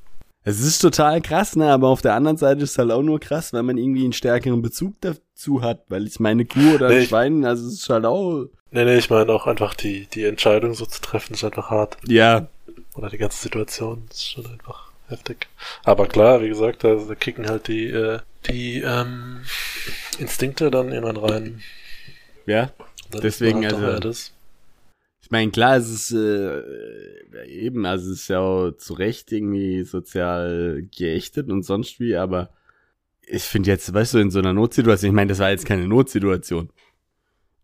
[0.48, 1.72] Es ist total krass, ne?
[1.72, 4.14] Aber auf der anderen Seite ist es halt auch nur krass, weil man irgendwie einen
[4.14, 5.84] stärkeren Bezug dazu hat.
[5.90, 8.46] Weil ich meine, Kuh oder ein Nee, ich- Schwein, also es ist halt auch.
[8.72, 11.98] Nee, nee, ich meine auch einfach die, die Entscheidung so zu treffen, ist einfach hart.
[12.08, 12.48] Ja,
[12.96, 15.48] Oder die ganze Situation ist schon einfach heftig.
[15.84, 19.42] Aber klar, wie gesagt, da, da kicken halt die, äh, die ähm,
[20.20, 21.62] Instinkte dann irgendwann rein.
[22.46, 22.72] ja.
[23.22, 24.32] Deswegen, halt also-.
[25.22, 26.62] Ich meine, klar, es ist äh,
[27.44, 32.50] eben, also es ist ja auch zu Recht irgendwie sozial geächtet und sonst wie, aber
[33.28, 35.88] ich finde jetzt, weißt du, in so einer Notsituation, ich meine, das war jetzt keine
[35.88, 36.70] Notsituation.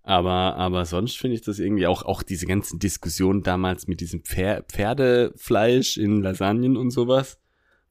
[0.03, 4.23] Aber, aber sonst finde ich das irgendwie auch, auch diese ganzen Diskussionen damals mit diesem
[4.23, 7.39] Pfer Pferdefleisch in Lasagnen und sowas,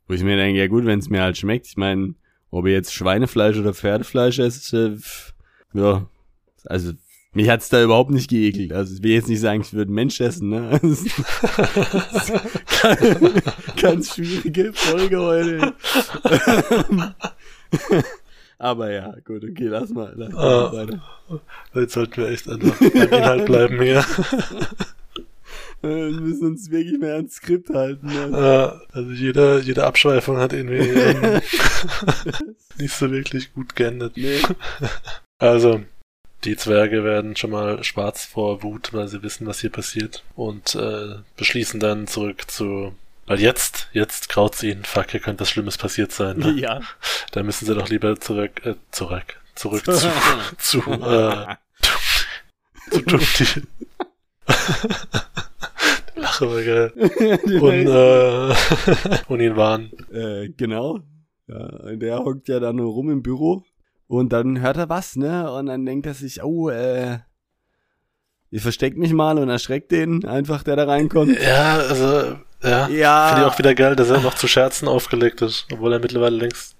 [0.08, 2.14] wo ich mir denke, ja gut, wenn es mir halt schmeckt, ich meine,
[2.50, 5.34] ob ich jetzt Schweinefleisch oder Pferdefleisch pf,
[5.72, 6.08] ja,
[6.64, 6.92] also
[7.32, 8.72] mich hat's da überhaupt nicht geekelt.
[8.72, 10.70] Also ich will jetzt nicht sagen, ich würde einen Mensch essen, ne?
[10.82, 12.32] Das ist- ist
[13.82, 15.74] ganz, schwierige Folge heute.
[18.58, 20.12] Aber ja, gut, okay, lass mal.
[20.16, 20.72] Lass mal Ah.
[20.72, 21.02] weiter.
[21.74, 24.04] Jetzt sollten wir echt einfach beim Inhalt bleiben hier.
[25.82, 28.06] Äh, Wir müssen uns wirklich mehr ans Skript halten.
[28.08, 28.36] Ne?
[28.92, 31.40] Äh, also jede, jede Abschweifung hat irgendwie ähm,
[32.78, 34.12] nicht so wirklich gut geendet.
[34.16, 34.40] Nee.
[35.38, 35.80] Also,
[36.44, 40.24] die Zwerge werden schon mal schwarz vor Wut, weil sie wissen, was hier passiert.
[40.36, 42.94] Und äh, beschließen dann zurück zu.
[43.26, 46.38] Weil jetzt, jetzt graut's ihnen, fuck, hier könnte was Schlimmes passiert sein.
[46.38, 46.52] Ne?
[46.52, 46.80] Ja.
[47.32, 50.10] Da müssen sie doch lieber zurück, äh, zurück, zurück zu,
[50.58, 51.54] zu, äh,
[52.90, 53.62] zu Dumpty.
[56.16, 56.92] Lache war geil.
[57.60, 58.54] Und, äh,
[59.28, 59.92] und ihn warnen.
[60.12, 60.98] Äh, genau.
[61.46, 63.64] Ja, der hockt ja da nur rum im Büro
[64.10, 65.52] und dann hört er was, ne?
[65.52, 67.18] Und dann denkt er sich, oh, äh,
[68.50, 71.40] ihr versteckt mich mal und erschreckt den einfach, der da reinkommt.
[71.40, 72.88] Ja, also, ja.
[72.88, 73.28] Ja.
[73.28, 76.36] Finde ich auch wieder geil, dass er noch zu Scherzen aufgelegt ist, obwohl er mittlerweile
[76.38, 76.74] längst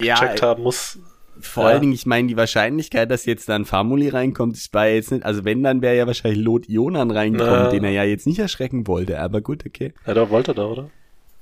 [0.00, 0.98] ja, gecheckt haben muss.
[1.40, 1.70] vor ja.
[1.70, 5.26] allen Dingen, ich meine, die Wahrscheinlichkeit, dass jetzt dann Famuli reinkommt, ist bei jetzt nicht,
[5.26, 8.86] also wenn, dann wäre ja wahrscheinlich Lot Ionan reingekommen, den er ja jetzt nicht erschrecken
[8.86, 9.92] wollte, aber gut, okay.
[10.06, 10.90] Ja, da wollte er da, oder?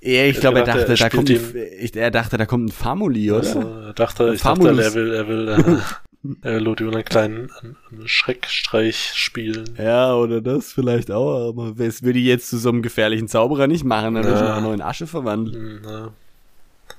[0.02, 2.68] Ja, ich glaube, er dachte, dachte, er da kommt, ein, ich, er dachte, da kommt
[2.68, 3.40] ein Famuli, oder?
[3.40, 4.78] Also, er dachte, ich dachte, Famulus.
[4.86, 7.76] er will, er will, äh, er will Lotio einen kleinen einen-
[8.08, 9.74] Schreckstreich spielen.
[9.78, 13.66] Ja, oder das vielleicht auch, aber das würde ich jetzt zu so einem gefährlichen Zauberer
[13.66, 14.56] nicht machen, dann würde ich ihn Ja.
[14.56, 15.82] auch noch in Asche verwandeln.
[15.82, 16.08] Hm, ja.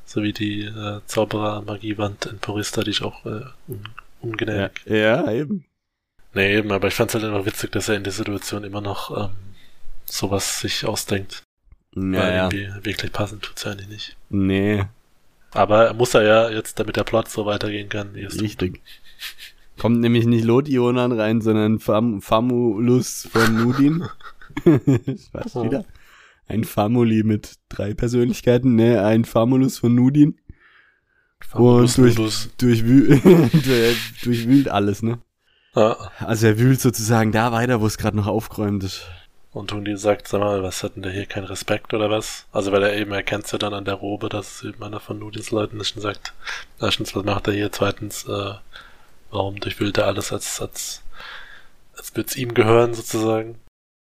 [0.05, 3.79] So wie die äh, Zauberer-Magiewand in Porista, die ich auch äh, un Ja,
[4.21, 4.73] ungenährt.
[4.85, 5.65] ja, eben.
[6.33, 9.25] Nee, eben, aber ich fand's halt immer witzig, dass er in der Situation immer noch
[9.25, 9.29] ähm,
[10.05, 11.43] sowas sich ausdenkt.
[11.95, 14.17] Ja, Weil irgendwie wirklich passend tut's ja eigentlich nicht.
[14.29, 14.85] Nee,
[15.51, 18.41] Aber er muss er ja jetzt, damit der Plot so weitergehen kann, tut.
[18.41, 18.81] richtig.
[19.77, 24.03] Kommt nämlich nicht Lot-Ionan rein, sondern Fam Famulus von Nudin.
[25.33, 25.63] Was Oh.
[25.65, 25.85] wieder?
[26.47, 29.03] Ein Famuli mit drei Persönlichkeiten, ne?
[29.03, 30.37] Ein Famulus von Nudin.
[31.39, 32.49] Famulus Und durch, Nudus.
[32.57, 33.19] durchwühl,
[34.23, 35.19] durchwühlt alles, ne?
[35.75, 39.05] Ja, Also er wühlt sozusagen da weiter, wo es gerade noch aufgeräumt ist.
[39.53, 42.45] Und Tundi sagt, sag mal, was hat denn der hier keinen Respekt oder was?
[42.51, 45.19] Also weil er eben erkennt ja dann an der Robe, dass es eben einer von
[45.19, 46.33] Nudins Leuten ist und sagt,
[46.79, 47.71] erstens, was macht er hier?
[47.71, 48.53] Zweitens, äh,
[49.29, 51.03] warum durchwühlt er alles als, als,
[51.97, 53.59] als würde es ihm gehören sozusagen?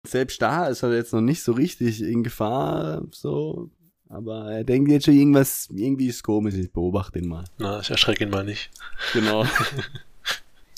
[0.08, 3.70] Selbst da ist er jetzt noch nicht so richtig in Gefahr, so.
[4.10, 7.44] Aber er denkt jetzt schon irgendwas, irgendwie ist komisch, ich beobachte ihn mal.
[7.58, 8.72] Na, ich erschrecke ihn mal nicht.
[9.14, 9.46] Genau.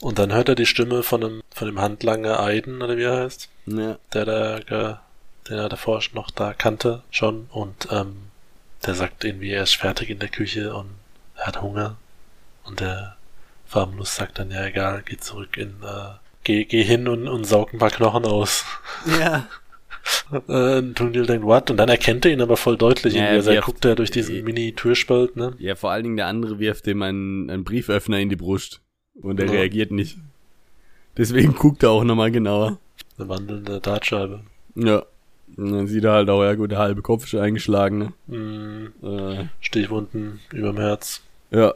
[0.02, 3.18] Und dann hört er die Stimme von dem, von dem Handlanger Aiden, oder wie er
[3.24, 3.98] heißt, ja.
[4.14, 4.60] der da,
[5.50, 7.48] den er davor noch da kannte, schon.
[7.52, 8.16] Und ähm,
[8.86, 10.90] der sagt irgendwie, er ist fertig in der Küche und
[11.36, 11.98] er hat Hunger.
[12.64, 13.18] Und der
[13.66, 17.74] Farbenlust sagt dann, ja egal, geh zurück in, äh, geh, geh hin und, und saug
[17.74, 18.64] ein paar Knochen aus.
[19.20, 19.48] Ja.
[20.48, 21.70] äh, Tundil denkt, what?
[21.70, 23.16] Und dann erkennt er ihn aber voll deutlich.
[23.16, 23.36] Ja, irgendwie.
[23.36, 25.56] also er wirft- guckt da durch diesen Mini-Türspalt, ne?
[25.60, 28.82] Ja, vor allen Dingen der andere wirft ihm einen, einen Brieföffner in die Brust.
[29.22, 29.52] Und er Ja.
[29.54, 30.18] reagiert nicht.
[31.18, 32.80] Deswegen guckt er auch nochmal genauer.
[33.18, 34.42] Eine wandelnde Dartscheibe.
[34.76, 35.04] Ja.
[35.58, 38.14] Und dann sieht er halt auch, ja gut, der halbe Kopf ist eingeschlagen, ne?
[38.28, 41.22] Mm, Äh, Stichwunden überm Herz.
[41.52, 41.74] ja.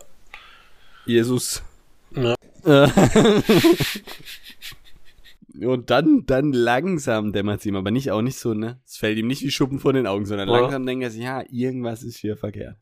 [1.06, 1.62] Jesus.
[2.16, 2.36] Ja.
[2.64, 2.88] Äh,
[5.62, 8.80] Und dann, dann langsam dämmert es ihm, aber nicht auch nicht so, ne?
[8.88, 10.60] Es fällt ihm nicht wie Schuppen vor den Augen, sondern Ja.
[10.60, 12.78] langsam denkt er sich, ja, irgendwas ist hier verkehrt.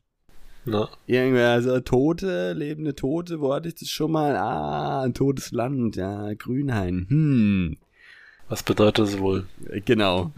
[0.64, 4.36] Na, Irgendwer, also Tote, lebende Tote, wo hatte ich das schon mal?
[4.36, 7.06] Ah, ein totes Land, ja, Grünhain.
[7.08, 7.76] Hm,
[8.48, 9.46] was bedeutet es wohl?
[9.84, 10.30] genau.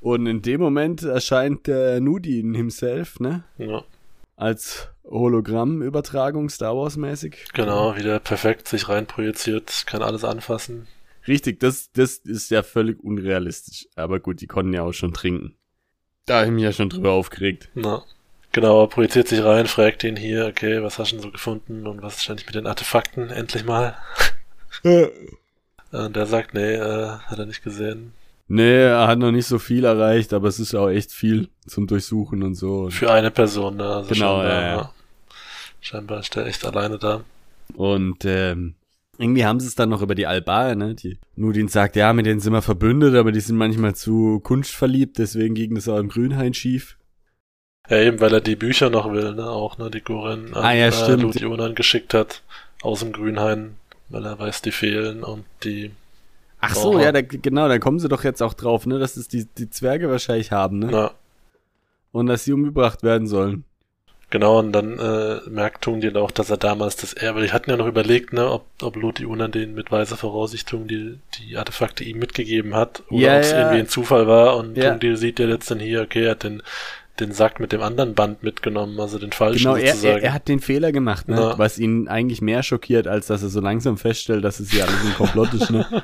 [0.00, 3.44] Und in dem Moment erscheint der Nudin himself, ne?
[3.56, 3.82] Ja,
[4.36, 7.46] Als Hologramm-Übertragung, Star Wars-mäßig.
[7.54, 10.86] genau, wieder perfekt sich reinprojiziert, kann alles anfassen.
[11.26, 13.86] Richtig, das, das ist ja völlig unrealistisch.
[13.96, 15.56] Aber gut, die konnten ja auch schon trinken.
[16.26, 17.68] Da habe ich mich ja schon drüber aufgeregt.
[17.74, 18.02] Na,
[18.52, 21.86] genau, er projiziert sich rein, fragt ihn hier, okay, was hast du denn so gefunden
[21.86, 23.96] und was ist eigentlich mit den Artefakten, endlich mal.
[25.92, 28.12] Und der sagt, nee, äh, hat er nicht gesehen.
[28.48, 31.86] Nee, er hat noch nicht so viel erreicht, aber es ist auch echt viel zum
[31.86, 32.88] Durchsuchen und so.
[32.90, 33.86] Für eine Person, ne?
[33.86, 34.92] Also Genau, scheinbar, ja, ja.
[35.80, 37.22] Scheinbar ist der echt alleine da.
[37.74, 38.74] Und ähm,
[39.18, 40.94] irgendwie haben sie es dann noch über die Albaer, ne?
[40.94, 45.18] Die Nudin sagt, ja, mit denen sind wir verbündet, aber die sind manchmal zu kunstverliebt,
[45.18, 46.97] deswegen ging das auch im Grünhain schief.
[47.88, 49.48] Ja, eben, weil er die Bücher noch will, ne?
[49.48, 49.90] Auch, ne?
[49.90, 51.22] Die Goren an Ah, ja, stimmt.
[51.22, 52.42] Ludionan geschickt hat
[52.82, 53.76] aus dem Grünhain,
[54.08, 55.90] weil er weiß, die fehlen und die,
[56.60, 57.02] Ach so, Oha.
[57.02, 58.98] ja, da, genau, da kommen sie doch jetzt auch drauf, ne?
[58.98, 60.88] Dass es die, die Zwerge wahrscheinlich haben, ne?
[60.90, 61.10] na,
[62.12, 63.64] Und dass sie umgebracht werden sollen.
[64.30, 67.78] Genau, und dann äh, merkt Tungdil auch, dass er damals das Erbe, die hatten ja
[67.78, 72.74] noch überlegt, ne, ob, ob Lothiunan den mit weiser Voraussichtung die, die Artefakte ihm mitgegeben
[72.74, 73.58] hat oder Ja, ob es ja.
[73.60, 74.90] irgendwie ein Zufall war und Ja.
[74.90, 76.62] Tungdil sieht ja jetzt dann hier, okay, er hat den,
[77.20, 80.18] den Sack mit dem anderen Band mitgenommen, also den falschen Genau, er, sozusagen.
[80.18, 81.36] er, er hat den Fehler gemacht, ne?
[81.36, 81.58] Ja.
[81.58, 85.04] Was ihn eigentlich mehr schockiert, als dass er so langsam feststellt, dass es ja alles
[85.04, 85.86] ein Komplott ist, ne?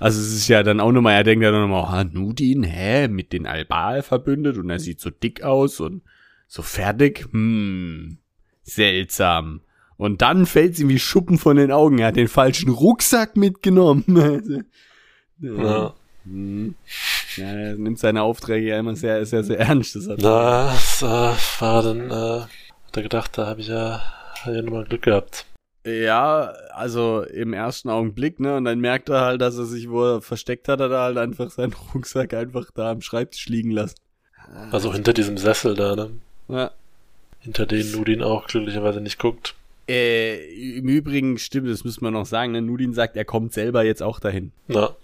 [0.00, 3.08] Also es ist ja dann auch nochmal, er denkt ja dann nochmal, ah, Nudin, hä,
[3.08, 6.02] mit den Albal verbündet und er sieht so dick aus und
[6.46, 8.18] so fertig, hm,
[8.62, 9.60] seltsam.
[9.96, 14.64] Und dann fällt ihm wie Schuppen von den Augen, er hat den falschen Rucksack mitgenommen.
[15.38, 15.94] ja.
[16.24, 16.74] Hm.
[17.36, 19.96] Ja, er nimmt seine Aufträge ja immer sehr, sehr, sehr ernst.
[19.96, 24.02] Das hat Na, das äh, war dann, äh, hat er gedacht, da habe ich ja,
[24.42, 25.46] hab ja nochmal Glück gehabt.
[25.86, 28.56] Ja, also im ersten Augenblick, ne?
[28.56, 31.18] Und dann merkt er halt, dass er sich, wo er versteckt hat, hat er halt
[31.18, 33.96] einfach seinen Rucksack einfach da am Schreibtisch liegen lassen.
[34.70, 36.10] Also hinter diesem Sessel da, ne?
[36.48, 36.70] Ja.
[37.40, 39.54] Hinter denen Nudin auch glücklicherweise nicht guckt.
[39.86, 42.62] Äh, Im Übrigen stimmt, das müssen wir noch sagen, ne?
[42.62, 44.52] Nudin sagt, er kommt selber jetzt auch dahin.
[44.68, 44.96] Na,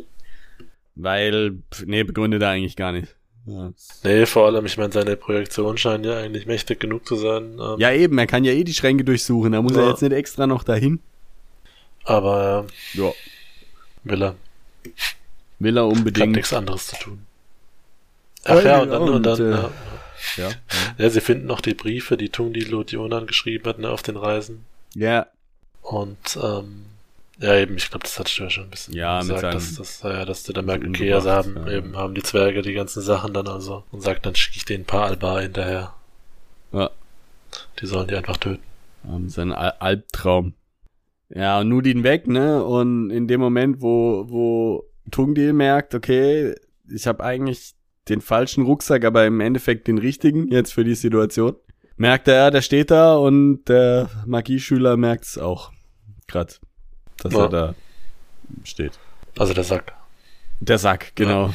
[1.03, 3.15] Weil, nee, begründet er eigentlich gar nicht.
[3.47, 3.73] Ja,
[4.05, 7.59] Nee, vor allem, ich meine, seine Projektion scheint ja eigentlich mächtig genug zu sein.
[7.59, 9.89] Ähm, ja eben, er kann ja eh die Schränke durchsuchen, da muss er Ja.
[9.91, 11.01] jetzt nicht extra noch dahin.
[12.05, 13.13] Aber Ja.
[14.05, 14.35] will er.
[15.59, 16.33] Will er Hat unbedingt.
[16.37, 17.27] nichts anderes zu tun.
[18.45, 19.71] Ach ja, und dann, und dann, Und, äh, ja.
[20.37, 20.51] Ja.
[20.99, 24.65] ja, sie finden noch die Briefe, die Tungdi Lodionan geschrieben hat, ne, auf den Reisen.
[24.95, 25.27] Ja,
[25.83, 26.85] Und, ähm,
[27.41, 29.75] ja, eben, ich glaube, das du ja schon ein bisschen Ja, mit gesagt, seinem- dass,
[29.75, 31.69] dass, ja, dass du dann merkst, mit okay, also haben, ja.
[31.73, 34.83] eben, haben die Zwerge die ganzen Sachen dann also und sagt, dann schicke ich denen
[34.85, 35.95] ein paar Alba hinterher.
[36.73, 36.91] Ja.
[37.81, 38.63] Die sollen die einfach töten.
[39.09, 40.55] Ähm, sein Al Albtraum.
[41.31, 42.63] Ja, und Nudin weg, ne?
[42.65, 46.55] Und in dem Moment, wo, wo Tungdil merkt, okay,
[46.93, 47.75] ich habe eigentlich
[48.09, 51.55] den falschen Rucksack, aber im Endeffekt den richtigen jetzt für die Situation,
[51.97, 55.71] merkt er, der steht da und der Magieschüler merkt's auch.
[56.27, 56.61] Grad,
[57.25, 57.45] dass Ja.
[57.45, 57.75] er da
[58.65, 58.93] steht.
[59.39, 59.93] Also der Sack.
[60.61, 61.55] Der Sack, genau.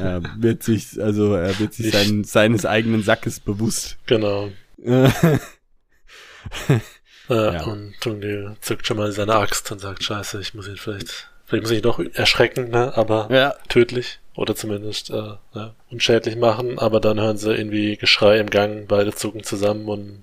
[0.00, 3.96] er wird sich, also er wird sich Ich- sein, seines eigenen Sackes bewusst.
[4.06, 4.50] Genau.
[7.30, 7.64] Äh, Ja.
[7.64, 11.62] Und Tungdil zückt schon mal seine Axt und sagt, scheiße, ich muss ihn vielleicht, vielleicht
[11.64, 16.78] muss ich ihn doch erschrecken, ne, aber ja, tödlich oder zumindest äh, ja, unschädlich machen,
[16.78, 20.22] aber dann hören sie irgendwie Geschrei im Gang, beide zucken zusammen und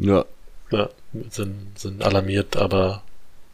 [0.00, 0.24] ja,
[0.72, 0.88] ja,
[1.30, 3.04] sind, sind alarmiert, aber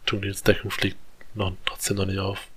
[0.06, 0.96] Tungdils Deckung fliegt
[1.34, 2.48] noch, trotzdem noch nicht auf.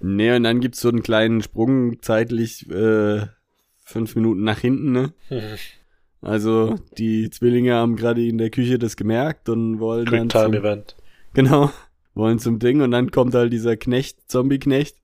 [0.00, 3.26] Nee, und dann gibt's so einen kleinen Sprung zeitlich äh,
[3.82, 5.12] fünf Minuten nach hinten, ne?
[5.30, 5.40] Mhm.
[6.20, 10.96] Also die Zwillinge haben gerade in der Küche das gemerkt und wollen dann zum, Quicktime-Event.
[11.34, 11.70] genau,
[12.14, 14.96] wollen zum Ding und dann kommt halt dieser Knecht, Zombie-Knecht,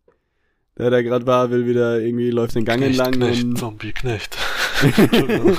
[0.79, 3.93] der da gerade war, will wieder irgendwie, läuft den Gang Knecht, entlang Knecht, und, Zombie,
[3.93, 4.35] Knecht.
[4.83, 5.59] Entschuldigung.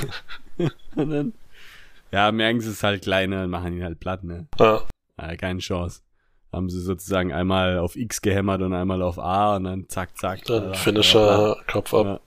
[0.96, 1.32] und dann,
[2.10, 4.48] ja, merken sie es halt kleiner und machen ihn halt platt, ne?
[4.58, 4.82] ja,
[5.20, 6.00] Ja, keine Chance.
[6.52, 10.44] Haben sie sozusagen einmal auf X gehämmert und einmal auf A und dann zack, zack.
[10.44, 12.06] dann Ja, Finisher, Kopf ab.
[12.06, 12.20] Ja,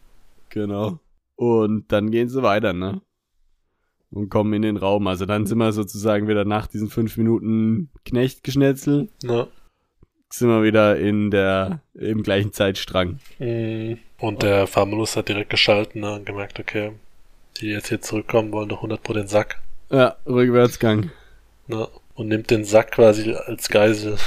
[0.49, 0.99] genau.
[1.35, 3.01] Und dann gehen sie weiter, ne?
[4.11, 5.07] Und kommen in den Raum.
[5.07, 9.47] Also dann sind wir sozusagen wieder nach diesen fünf Minuten Knechtgeschnetzel, Ne?
[10.31, 13.19] sind wir wieder in der, im gleichen Zeitstrang.
[13.39, 16.93] Mm, Und der Famulus hat direkt geschalten ne, und gemerkt, okay,
[17.57, 19.61] die jetzt hier zurückkommen, wollen doch 100 pro den Sack.
[19.89, 21.11] Ja, Rückwärtsgang.
[21.67, 24.17] Na, und nimmt den Sack quasi als Geisel.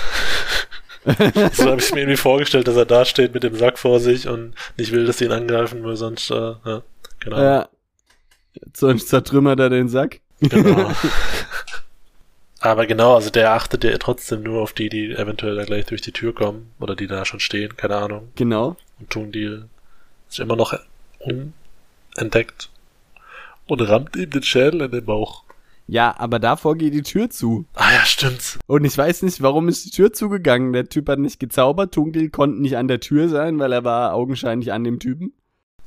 [1.53, 4.29] so habe ich mir irgendwie vorgestellt, dass er da steht mit dem Sack vor sich
[4.29, 6.83] und nicht will, dass sie ihn angreifen, weil sonst, äh, ja,
[7.21, 7.39] genau.
[7.39, 7.69] Ja.
[8.75, 10.21] Sonst zertrümmert er den Sack.
[10.41, 10.93] Genau.
[12.61, 16.01] Aber genau, also der achtet ja trotzdem nur auf die, die eventuell da gleich durch
[16.01, 18.33] die Tür kommen oder die da schon stehen, keine Ahnung.
[18.35, 18.77] Genau.
[18.99, 19.69] Und Tungdil
[20.29, 20.77] ist immer noch
[21.21, 22.71] unentdeckt
[23.67, 25.45] und rammt ihm den Schädel in den Bauch.
[25.89, 27.65] Ja, aber davor geht die Tür zu.
[27.75, 28.59] Ah ja, stimmt's.
[28.67, 30.75] Und ich weiß nicht, warum ist die Tür zugegangen.
[30.75, 31.95] Der Typ hat nicht gezaubert.
[31.95, 35.33] Tungdil konnte nicht an der Tür sein, weil er war augenscheinlich an dem Typen.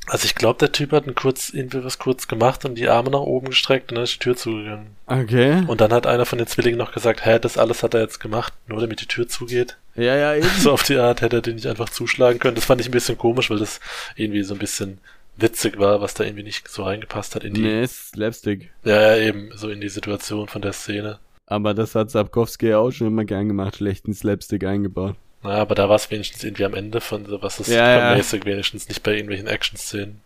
[0.07, 3.11] Also ich glaube, der Typ hat ein kurz, irgendwie was kurz gemacht und die Arme
[3.11, 4.87] nach oben gestreckt und dann ist die Tür zugegangen.
[5.05, 5.63] Okay.
[5.67, 8.19] Und dann hat einer von den Zwillingen noch gesagt, hä, das alles hat er jetzt
[8.19, 9.77] gemacht, nur damit die Tür zugeht.
[9.95, 10.47] Ja, ja, eben.
[10.59, 12.55] So auf die Art hätte er den nicht einfach zuschlagen können.
[12.55, 13.79] Das fand ich ein bisschen komisch, weil das
[14.15, 14.97] irgendwie so ein bisschen
[15.37, 17.61] witzig war, was da irgendwie nicht so reingepasst hat in die.
[17.61, 18.71] Nee, Slapstick.
[18.83, 21.19] Ja, ja, eben, so in die Situation von der Szene.
[21.45, 25.15] Aber das hat Sapkowski auch schon immer gern gemacht, schlechten Slapstick eingebaut.
[25.43, 28.15] Naja, aber da war es wenigstens irgendwie am Ende von so, was ist Ja, ja.
[28.15, 30.21] mäßig wenigstens nicht bei irgendwelchen Action-Szenen.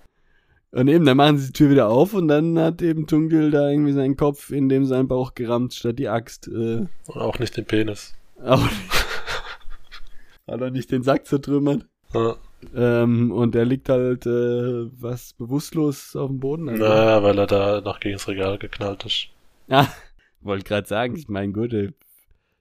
[0.72, 3.70] Und eben, dann machen sie die Tür wieder auf und dann hat eben Tungdil da
[3.70, 6.48] irgendwie seinen Kopf in dem seinen Bauch gerammt, statt die Axt.
[6.50, 8.14] Äh, Und auch nicht den Penis.
[8.44, 8.76] auch nicht.
[10.48, 11.86] hat er nicht den Sack zertrümmert.
[12.14, 12.36] Ja,
[12.76, 16.70] Ähm, und er liegt halt, äh, was, bewusstlos auf dem Boden.
[16.70, 16.84] Also.
[16.84, 19.28] naja, weil er da noch gegen das Regal geknallt ist.
[19.68, 19.88] Ja,
[20.42, 21.92] wollte gerade sagen, ich mein gut, äh,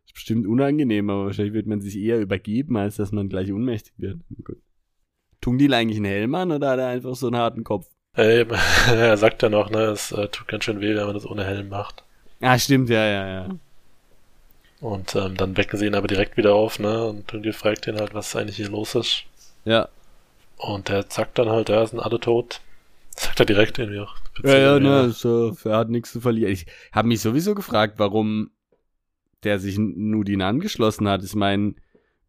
[0.07, 3.95] ist bestimmt unangenehm, aber wahrscheinlich wird man sich eher übergeben, als dass man gleich ohnmächtig
[3.99, 4.19] wird.
[4.43, 4.59] Gut.
[5.40, 7.87] Tungdil eigentlich einen Helm an oder hat er einfach so einen harten Kopf?
[8.14, 8.47] Ey,
[8.88, 11.45] er sagt ja noch, ne, es äh, tut ganz schön weh, wenn man das ohne
[11.45, 12.05] Helm macht.
[12.40, 13.49] Ah, stimmt, ja, ja, ja.
[14.81, 17.07] Und ähm, dann wecken sie ihn aber direkt wieder auf, ne?
[17.07, 19.25] Und Tungil fragt ihn halt, was eigentlich hier los ist.
[19.64, 19.88] Ja,
[20.66, 22.61] Und der sagt dann halt, ja, sind alle tot.
[23.11, 24.14] Sagt er direkt irgendwie auch.
[24.42, 26.53] ja, ja, ne, so, er hat nichts zu verlieren.
[26.53, 28.50] Ich habe mich sowieso gefragt, warum
[29.44, 31.22] der sich Nudin angeschlossen hat.
[31.22, 31.74] Ich meine,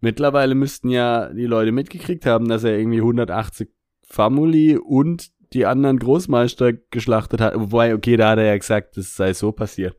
[0.02, 3.70] mittlerweile müssten ja die Leute mitgekriegt haben, dass er irgendwie 180
[4.04, 7.56] Famuli und die anderen Großmeister geschlachtet hat.
[7.56, 9.96] Wobei, okay, da hat er ja gesagt, das sei so passiert.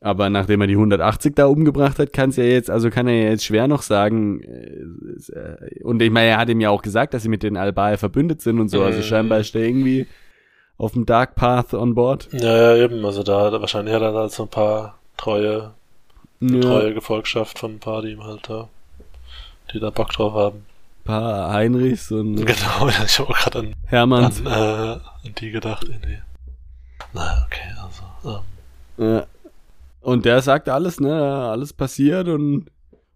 [0.00, 3.14] Aber nachdem er die 180 da umgebracht hat, kann es ja jetzt, also kann er
[3.14, 7.14] ja jetzt schwer noch sagen, äh, und ich meine, er hat ihm ja auch gesagt,
[7.14, 9.02] dass sie mit den Albae verbündet sind und so, also Mhm.
[9.02, 10.06] scheinbar ist er irgendwie
[10.76, 12.28] auf dem Dark Path on board.
[12.32, 13.04] Ja, ja, eben.
[13.04, 15.72] Also da, wahrscheinlich hat er da so ein paar treue,
[16.40, 18.68] Ja, treue Gefolgschaft von ein paar, die ihm halt da,
[19.74, 20.64] die da Bock drauf haben.
[21.04, 24.40] paar Heinrichs und Genau, ich habe auch gerade an, Hermanns.
[24.46, 25.82] an, äh, an die gedacht.
[25.88, 26.18] irgendwie.
[27.12, 28.40] Na, okay, also.
[28.98, 29.26] Ähm, Ja.
[30.08, 32.70] Und der sagt alles, ne, alles passiert und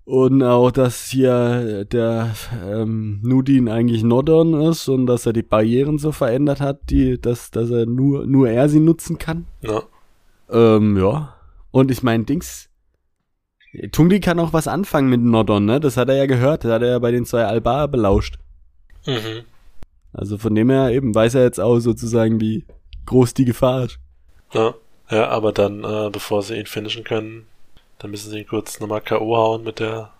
[0.05, 5.97] und auch, dass hier der ähm, Nudin eigentlich Nordon ist und dass er die Barrieren
[5.97, 9.47] so verändert hat, die, dass, dass er nur, nur er sie nutzen kann.
[9.63, 9.85] ja.
[10.51, 11.35] Ähm, ja.
[11.71, 12.69] Und ich meine, Dings.
[13.93, 15.81] Tungli kann auch was anfangen mit Nordon, ne?
[15.81, 16.65] Das hat er ja gehört.
[16.65, 18.39] Das hat er ja bei den zwei Albar belauscht.
[19.07, 19.45] Mhm.
[20.13, 22.67] Also von dem her eben weiß er jetzt auch sozusagen, wie
[23.07, 23.99] groß die Gefahr ist.
[24.53, 24.75] Ja,
[25.13, 27.47] ja, aber dann, äh, bevor sie ihn finishen können,
[27.99, 29.37] dann müssen sie ihn kurz nochmal K.O.
[29.37, 30.11] hauen mit der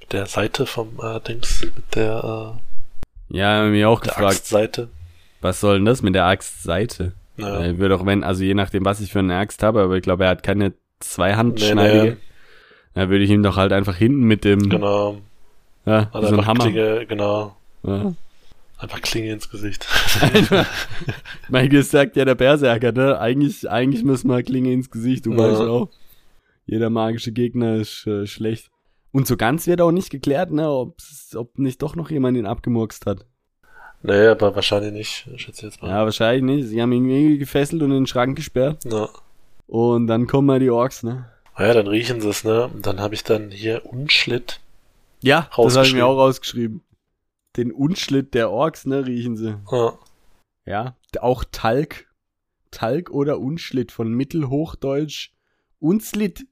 [0.00, 2.58] mit der Seite vom äh, Dings, mit der,
[3.30, 4.88] Ja, hab ich mich auch äh, gefragt, Axtseite.
[5.40, 7.12] was soll denn das mit der Axtseite?
[7.36, 7.60] Ja.
[7.60, 10.02] Er wird auch wenn, also je nachdem, was ich für eine Axt habe, aber ich
[10.02, 12.04] glaube, er hat keine Nee, zweihandschneidige.
[12.12, 12.16] nee,
[12.94, 15.18] Da würde ich ihm doch halt einfach hinten mit dem, genau.
[15.86, 16.64] ja, Also so ein Hammer.
[16.64, 17.54] Klinge, genau.
[17.84, 18.12] Ja.
[18.78, 19.86] Einfach Klinge ins Gesicht.
[21.48, 23.18] Michael sagt ja der Berserker, ne?
[23.18, 25.38] Eigentlich, eigentlich müssen wir Klinge ins Gesicht, du Ja.
[25.38, 25.90] weißt auch.
[26.66, 28.70] Jeder magische Gegner ist äh, schlecht.
[29.10, 32.46] Und so ganz wird auch nicht geklärt, ne, ob's- ob nicht doch noch jemand ihn
[32.46, 33.24] abgemurkst hat.
[34.02, 35.26] nee, aber wahrscheinlich nicht.
[35.34, 35.88] Ich schätze jetzt mal.
[35.88, 36.68] Ja, wahrscheinlich nicht.
[36.68, 38.84] Sie haben ihn irgendwie gefesselt und in den Schrank gesperrt.
[38.84, 39.08] Ja.
[39.66, 41.26] Und dann kommen mal die Orks, ne?
[41.54, 42.68] Ah ja, dann riechen sie es, ne?
[42.68, 44.60] Und dann habe ich dann hier Unschlitt.
[45.20, 46.82] Ja, das habe ich mir auch rausgeschrieben.
[47.56, 49.58] Den Unschlitt der Orks, ne, riechen sie.
[49.70, 49.98] Ja.
[50.66, 52.06] Ja, auch Talg.
[52.70, 55.32] Talg oder Unschlitt von Mittelhochdeutsch.
[55.80, 56.46] Unslit.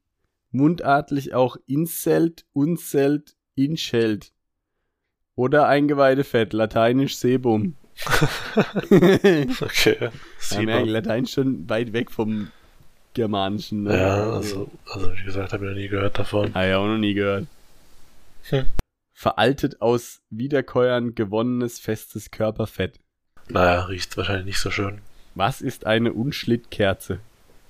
[0.51, 4.33] Mundartlich auch Inselt, Unselt, Inschelt.
[5.35, 7.77] Oder Eingeweidefett, lateinisch Sebum.
[8.91, 9.97] Okay.
[10.01, 10.89] ja, Sieht merke, man.
[10.89, 12.51] Latein schon weit weg vom
[13.15, 13.85] Germanischen.
[13.85, 13.99] Ne?
[13.99, 16.51] Ja, also, also wie gesagt, habe ich noch nie gehört davon.
[16.55, 17.47] Ah ja, auch noch nie gehört.
[18.45, 18.67] Hm.
[19.19, 23.01] Veraltet aus Wiederkäuern gewonnenes festes Körperfett.
[23.49, 25.01] Naja, riecht wahrscheinlich nicht so schön.
[25.35, 27.21] Was ist eine Unschlittkerze?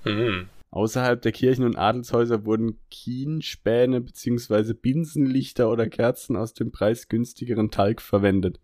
[0.04, 0.48] Mhm.
[0.72, 4.72] Außerhalb der Kirchen und Adelshäuser wurden Kienspäne bzw.
[4.74, 8.58] Binsenlichter oder Kerzen aus dem preisgünstigeren Talg verwendet.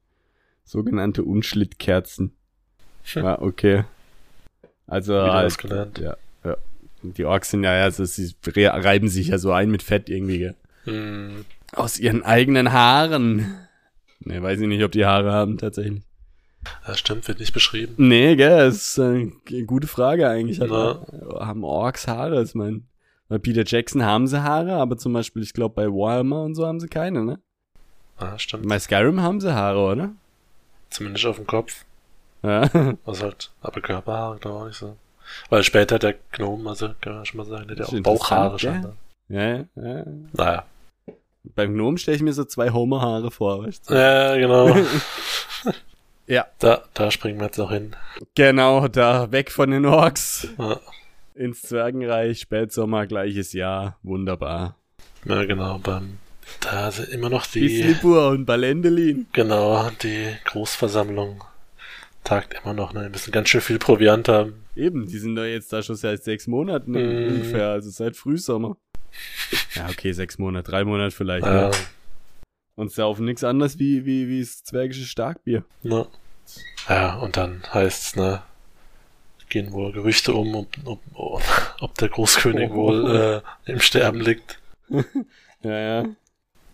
[0.65, 2.33] Sogenannte Unschlittkerzen.
[3.13, 3.23] Hm.
[3.25, 3.85] Ja, okay.
[4.89, 5.99] Also Wieder halt, was gelernt.
[5.99, 6.57] ja, ja.
[7.03, 10.39] Die Orks sind ja, also sie re- reiben sich ja so ein mit Fett irgendwie,
[10.39, 10.55] gell?
[10.85, 11.45] Hm,
[11.75, 13.55] Aus ihren eigenen Haaren.
[14.21, 16.03] Ne, weiß ich nicht, ob die Haare haben, tatsächlich.
[16.87, 17.95] ja, stimmt, wird nicht beschrieben.
[17.97, 19.33] Nee, gell, das ist eine
[19.67, 20.61] gute Frage eigentlich.
[20.61, 21.05] Hat, Na.
[21.41, 22.43] Haben Orks Haare?
[22.43, 22.83] Ich meine,
[23.29, 26.67] bei Peter Jackson haben sie Haare, aber zum Beispiel, ich glaube, bei Warhammer und so
[26.67, 27.41] haben sie keine, ne?
[28.21, 28.69] Ja, stimmt.
[28.69, 30.13] Bei Skyrim haben sie Haare, oder?
[30.91, 31.85] Zumindest auf dem Kopf.
[32.43, 32.69] Ja.
[33.05, 34.97] Was halt, aber Körperhaare, glaube ich auch nicht so.
[35.49, 38.03] Weil später der Gnome, also kann man schon mal sagen, der hat ja Das auch
[38.03, 38.83] Bauchhaare schon.
[38.83, 38.95] ja.
[39.29, 40.05] Ja, ja.
[40.33, 40.65] Naja.
[41.45, 43.95] Beim Gnom stelle ich mir so zwei Homer-Haare vor, weißt du?
[43.95, 44.77] Ja, genau.
[46.29, 46.47] Ja.
[46.61, 47.97] Da, da springen wir jetzt noch hin.
[48.37, 50.47] Genau, da weg von den Orks.
[50.57, 50.81] Ja,
[51.35, 53.99] Ins Zwergenreich, Spätsommer, gleiches Jahr.
[54.03, 54.77] Wunderbar.
[55.25, 55.79] ja genau.
[55.79, 56.19] Beim,
[56.61, 59.27] da sind immer noch die, Bislipur und Balendelin.
[59.33, 61.43] genau, die Großversammlung
[62.23, 62.93] tagt immer noch.
[62.95, 63.03] Ne?
[63.03, 64.65] Wir müssen ganz schön viel Proviant haben.
[64.77, 67.33] Eben, die sind doch jetzt da schon seit sechs Monaten Mhm.
[67.35, 68.77] ungefähr, also seit Frühsommer.
[69.75, 71.47] Ja, okay, sechs Monate, drei Monate vielleicht.
[71.47, 71.71] Ja, Ne?
[72.75, 75.65] Und saufen nichts anderes wie, wie, wie das zwergische Starkbier.
[75.83, 76.07] ne?
[76.89, 78.43] ja, und dann heißt's, ne,
[79.53, 80.69] gehen wohl Gerüchte um, ob,
[81.15, 81.43] ob,
[81.81, 82.75] ob, der Großkönig Oh.
[82.75, 84.59] wohl äh, im Sterben liegt.
[85.65, 86.07] Ja, ja.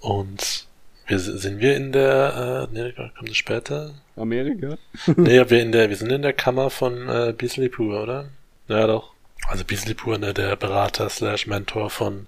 [0.01, 0.66] Und
[1.07, 3.92] wir sind wir in der, äh, ne, kommt das später?
[4.16, 4.78] Amerika?
[5.16, 8.30] nee, wir in der, wir sind in der Kammer von äh, Bislipur, oder?
[8.68, 9.12] Ja, doch.
[9.49, 12.26] Also Bislipur, ne, der Berater slash Mentor von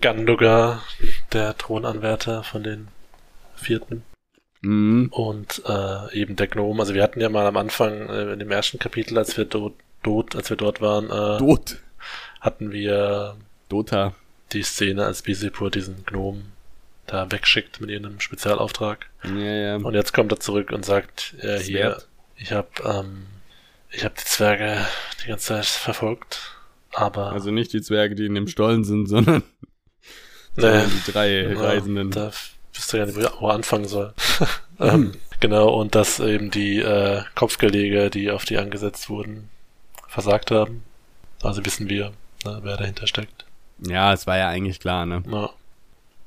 [0.00, 0.82] Gandogar,
[1.32, 2.88] der Thronanwärter von den
[3.56, 4.02] Vierten.
[4.60, 5.08] Mhm.
[5.10, 6.80] Und äh, eben der Gnome.
[6.80, 9.74] Also wir hatten ja mal am Anfang, äh, in dem ersten Kapitel, als wir dort,
[10.02, 11.78] dort als wir dort waren, äh, Dot.
[12.40, 13.36] hatten wir
[13.70, 14.14] Dota.
[14.52, 16.42] die Szene, als Bislipur diesen Gnom
[17.06, 19.06] da wegschickt mit ihrem Spezialauftrag.
[19.24, 19.76] Ja, ja.
[19.76, 22.02] Und jetzt kommt er zurück und sagt, äh, hier,
[22.36, 23.26] ich habe ähm,
[23.92, 24.86] ich habe die Zwerge
[25.22, 26.56] die ganze Zeit verfolgt,
[26.92, 29.42] aber Also nicht die Zwerge, die in dem Stollen sind, sondern
[30.56, 32.10] nee, die drei ja, Reisenden.
[32.10, 32.30] da
[32.74, 34.14] wisst ihr gar nicht, wo anfangen soll.
[34.80, 39.48] ähm, genau, und dass eben die äh, Kopfgelege, die auf die angesetzt wurden,
[40.08, 40.82] versagt haben.
[41.42, 42.12] Also wissen wir,
[42.44, 43.44] ne, wer dahinter steckt.
[43.86, 45.22] Ja, es war ja eigentlich klar, ne?
[45.26, 45.50] Ja,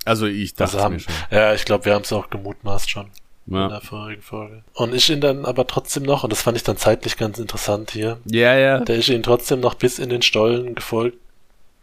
[0.05, 1.14] Also ich dachte Also mir haben- schon.
[1.32, 3.09] ja ich glaube, wir haben es auch gemutmaßt schon.
[3.47, 3.67] In Ja.
[3.67, 4.63] der vorigen Folge.
[4.73, 7.91] Und ich ihn dann aber trotzdem noch, und das fand ich dann zeitlich ganz interessant
[7.91, 8.79] hier, ja, ja.
[8.79, 11.17] der ist ihnen trotzdem noch bis in den Stollen gefolgt,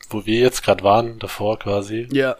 [0.08, 2.08] wo wir jetzt gerade waren, davor quasi.
[2.12, 2.36] Ja.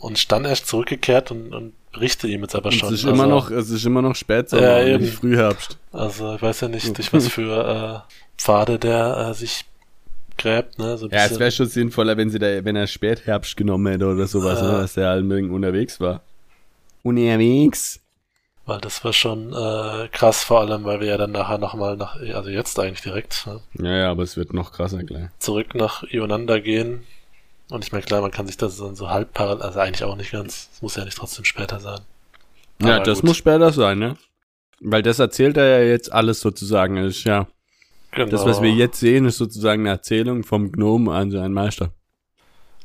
[0.00, 2.88] Und ist dann erst zurückgekehrt und, und berichtet ihm jetzt aber Und schon.
[2.88, 5.04] es ist immer also, noch, es ist immer noch Spätsommer Ja, und eben.
[5.04, 5.78] nicht Frühherbst.
[5.92, 9.64] Also ich weiß ja nicht, durch was für äh, Pfade der äh, sich
[10.36, 10.98] gräbt, ne?
[10.98, 14.06] So ein Ja, es wäre schon sinnvoller, wenn sie da, wenn er Spätherbst genommen hätte
[14.06, 14.72] oder sowas, Ja.
[14.72, 16.22] ne, dass der halt irgendwie unterwegs war.
[17.04, 18.00] Unterwegs.
[18.66, 22.16] Weil das war schon äh, krass, vor allem, weil wir ja dann nachher nochmal nach,
[22.16, 23.60] also jetzt eigentlich direkt, ne?
[23.78, 25.28] Ja, ja, aber es wird noch krasser gleich.
[25.38, 27.04] zurück nach Ionanda gehen.
[27.70, 30.16] Und ich meine, klar, man kann sich das dann so halb parallel, also eigentlich auch
[30.16, 30.70] nicht ganz.
[30.74, 32.00] Es muss ja nicht trotzdem später sein.
[32.80, 33.28] Ja, Aber das gut.
[33.28, 34.16] muss später sein, ne?
[34.80, 36.96] Weil das erzählt er ja jetzt alles sozusagen.
[36.96, 37.46] Das ist ja,
[38.12, 38.30] Genau.
[38.30, 41.90] das, was wir jetzt sehen, ist sozusagen eine Erzählung vom Gnom an seinen Meister.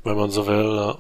[0.04, 0.98] Wenn man so will, ja.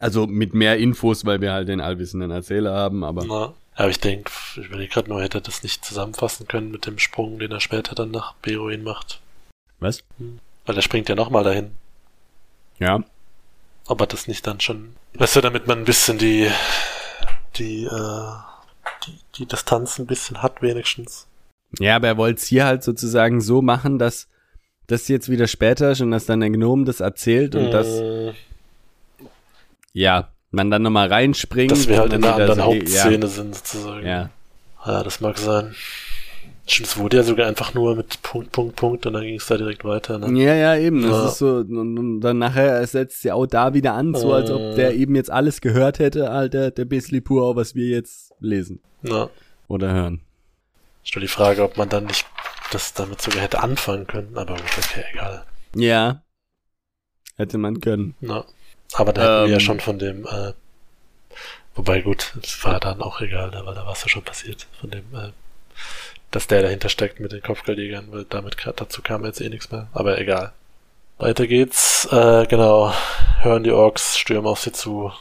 [0.00, 3.24] Also mit mehr Infos, weil wir halt den allwissenden Erzähler haben, aber.
[3.26, 6.86] Na, aber ich denke, ich überlege gerade nur, hätte er das nicht zusammenfassen können mit
[6.86, 9.20] dem Sprung, den er später dann nach Beruin macht.
[9.80, 10.04] Was?
[10.66, 11.72] Weil er springt ja nochmal dahin.
[12.78, 13.02] Ja.
[13.86, 14.94] Ob er das nicht dann schon.
[15.14, 16.50] Weißt du, damit man ein bisschen die,
[17.56, 18.32] die, äh,
[19.06, 21.26] die, die Distanz ein bisschen hat, wenigstens.
[21.78, 24.28] Ja, aber er wollte es hier halt sozusagen so machen, dass
[24.86, 28.30] das jetzt wieder später ist und dass dann der Gnom das erzählt und dass, Mm,
[29.92, 31.70] ja, man dann nochmal reinspringt.
[31.72, 34.06] dass wir halt in einer anderen so- Hauptszene sind, sozusagen.
[34.06, 34.30] Ja, ja.
[34.86, 35.74] Ja, das mag sein.
[36.66, 39.46] Stimmt, es wurde ja sogar einfach nur mit Punkt, Punkt, Punkt und dann ging es
[39.46, 40.18] da direkt weiter.
[40.18, 40.42] Ne?
[40.44, 41.02] Ja, ja, eben.
[41.02, 41.26] Das Ja.
[41.28, 44.74] ist so, und, dann nachher setzt sie auch da wieder an, so als ob Äh.
[44.76, 49.28] der eben jetzt alles gehört hätte, Alter, der Bislipur, auch was wir jetzt lesen Ja.
[49.66, 50.20] oder hören.
[51.04, 52.26] Ist nur die Frage, ob man dann nicht
[52.70, 55.42] das damit sogar hätte anfangen können, aber gut, okay, egal.
[55.74, 56.22] Ja.
[57.36, 58.14] Hätte man können.
[58.20, 58.44] Na.
[58.94, 59.60] Aber da hätten wir ja Ähm.
[59.60, 60.52] schon von dem, äh,
[61.74, 64.66] wobei gut, es war dann auch egal, ne, weil da war es ja schon passiert,
[64.80, 65.30] von dem, äh,
[66.30, 69.88] dass der dahinter steckt mit den Kopfgeldjägern, weil damit dazu kam jetzt eh nichts mehr,
[69.92, 70.52] aber egal.
[71.18, 72.92] Weiter geht's, äh, genau,
[73.40, 75.12] hören die Orks, stürmen auf sie zu,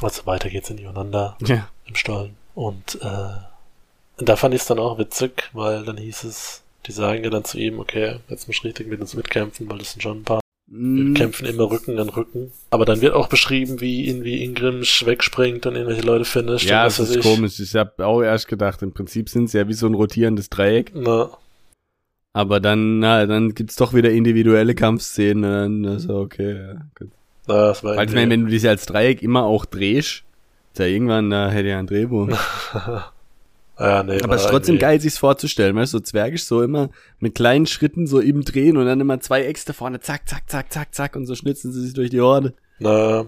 [0.00, 1.36] also weiter geht's in Ionanda.
[1.40, 1.68] Ja.
[1.86, 2.36] im Stollen.
[2.54, 3.34] Und äh,
[4.18, 7.44] da fand ich es dann auch witzig, weil dann hieß es, die sagen ja dann
[7.44, 10.24] zu ihm, okay, jetzt musst du richtig mit uns mitkämpfen, weil das sind schon ein
[10.24, 10.41] paar.
[10.74, 12.50] Wir Mm, kämpfen immer Rücken an Rücken.
[12.70, 16.66] Aber dann wird auch beschrieben, wie irgendwie Ingrimsch wegspringt und irgendwelche Leute finisht.
[16.68, 17.22] Ja, weiß ist ich.
[17.22, 17.60] komisch.
[17.60, 20.92] Ich habe auch erst gedacht, im Prinzip sind sie ja wie so ein rotierendes Dreieck.
[20.94, 21.30] Na,
[22.32, 25.84] Aber dann, na, dann gibt's doch wieder individuelle Kampfszenen.
[25.84, 27.10] Ja okay, ja, gut.
[27.46, 30.22] Na, das war Weil ich meine, wenn du dich als Dreieck immer auch drehst,
[30.72, 32.28] ist ja irgendwann, da hätte ja ein Drehbuch.
[33.88, 36.62] ja, nee, Aber es ist trotzdem irgendwie- geil, sich's vorzustellen, weißt du, so zwergisch so
[36.62, 40.48] immer mit kleinen Schritten so im Drehen und dann immer zwei Äxte vorne, zack, zack,
[40.48, 42.54] zack, zack, zack und so schnitzen sie sich durch die Horde.
[42.78, 43.26] Na,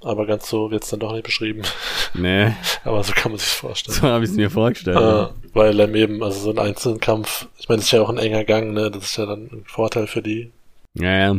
[0.00, 1.62] aber ganz so wird's dann doch nicht beschrieben.
[2.14, 2.52] Nee,
[2.84, 3.94] aber so kann man sich's vorstellen.
[3.98, 4.96] so habe ich es mir vorgestellt.
[4.96, 8.08] Äh, weil ähm, eben, also so ein einzelnen Kampf, ich meine, es ist ja auch
[8.08, 8.90] ein enger Gang, ne?
[8.90, 10.50] Das ist ja dann ein Vorteil für die.
[10.94, 11.36] Ja, ja.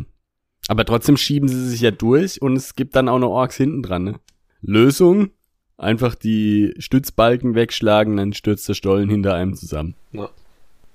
[0.67, 3.81] Aber trotzdem schieben sie sich ja durch und es gibt dann auch noch Orks hinten
[3.81, 4.19] dran, ne?
[4.61, 5.31] Lösung,
[5.79, 9.95] einfach die Stützbalken wegschlagen, dann stürzt der Stollen hinter einem zusammen.
[10.11, 10.29] Ja.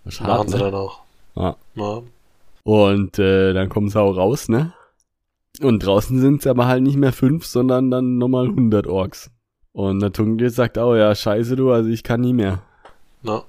[0.04, 0.64] Ist Machen sie ne?
[0.64, 1.00] dann auch.
[1.34, 1.56] Ja.
[1.74, 2.02] Ja.
[2.62, 4.72] Und äh, dann kommen sie auch raus, ne?
[5.60, 9.30] Und draußen sind es aber halt nicht mehr fünf, sondern dann nochmal 100 Orks.
[9.72, 12.62] Und der Tungel sagt auch, ja, scheiße du, also ich kann nie mehr.
[13.22, 13.42] Na,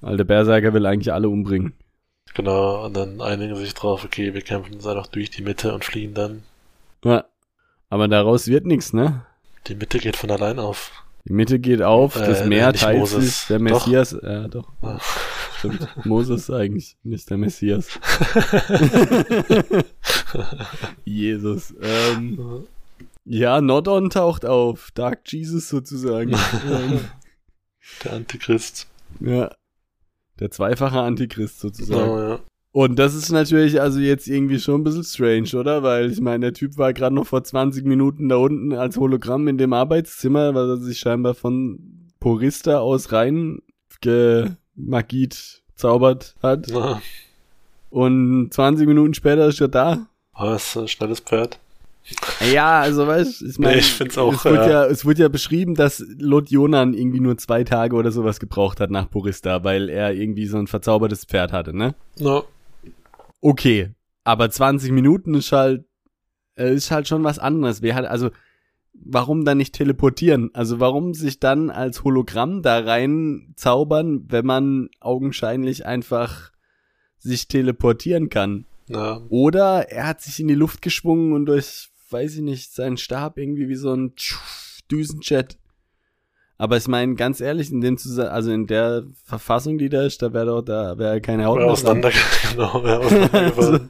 [0.00, 1.72] Weil der Berserker will eigentlich alle umbringen.
[2.34, 2.84] genau.
[2.84, 6.14] Und dann einigen sich drauf, okay, wir kämpfen uns einfach durch die Mitte und fliehen
[6.14, 6.42] dann.
[7.04, 7.24] Ja.
[7.90, 9.24] Aber daraus wird nichts, ne?
[9.68, 10.90] Die Mitte geht von allein auf.
[11.24, 13.86] Die Mitte geht auf, das Äh, Meer teilt sich, der Doch.
[13.86, 14.98] Messias, ja doch, Ja.
[15.58, 15.88] stimmt.
[16.04, 17.86] Moses eigentlich, nicht der Messias.
[21.04, 21.74] Jesus.
[21.80, 22.64] Ähm,
[23.24, 26.32] ja, Nordon taucht auf, Dark Jesus sozusagen.
[28.04, 28.88] Der Antichrist.
[29.20, 29.50] ja.
[30.40, 32.10] Der zweifache Antichrist sozusagen.
[32.10, 32.40] Oh, ja.
[32.72, 35.82] Und das ist natürlich also jetzt irgendwie schon ein bisschen strange, oder?
[35.82, 39.46] Weil ich meine, der Typ war gerade noch vor 20 Minuten da unten als Hologramm
[39.46, 41.78] in dem Arbeitszimmer, weil er sich scheinbar von
[42.18, 43.60] Porista aus rein
[44.00, 46.68] gemagiet zaubert hat.
[46.72, 47.02] Na,
[47.90, 50.06] Und 20 Minuten später ist er da.
[50.38, 51.58] oh, ist ein schnelles Pferd.
[52.52, 54.70] Ja, also weißt ich meine, Nee, ich find's auch, es wird ja.
[54.70, 58.80] ja, es wird ja beschrieben, dass Lot Jonan irgendwie nur zwei Tage oder sowas gebraucht
[58.80, 61.94] hat nach Porista, weil er irgendwie so ein verzaubertes Pferd hatte, ne?
[62.18, 62.44] No.
[63.42, 63.90] Okay,
[64.24, 65.84] aber 20 Minuten ist halt,
[66.56, 67.82] äh, ist halt schon was anderes.
[67.82, 68.30] Wer hat, also,
[68.94, 70.50] warum dann nicht teleportieren?
[70.54, 76.52] Also, warum sich dann als Hologramm da rein zaubern, wenn man augenscheinlich einfach
[77.18, 78.64] sich teleportieren kann?
[78.88, 82.96] Ja, Oder er hat sich in die Luft geschwungen und durch, weiß ich nicht, seinen
[82.96, 84.14] Stab irgendwie wie so ein
[84.90, 85.58] Düsenjet.
[86.62, 90.22] Aber ich meine, ganz ehrlich, in dem Zusa also in der Verfassung, die da ist,
[90.22, 91.68] da wäre doch, da wäre keine Haut dran.
[91.70, 92.10] auseinander,
[92.52, 93.88] genau, ja, auseinandergefallen.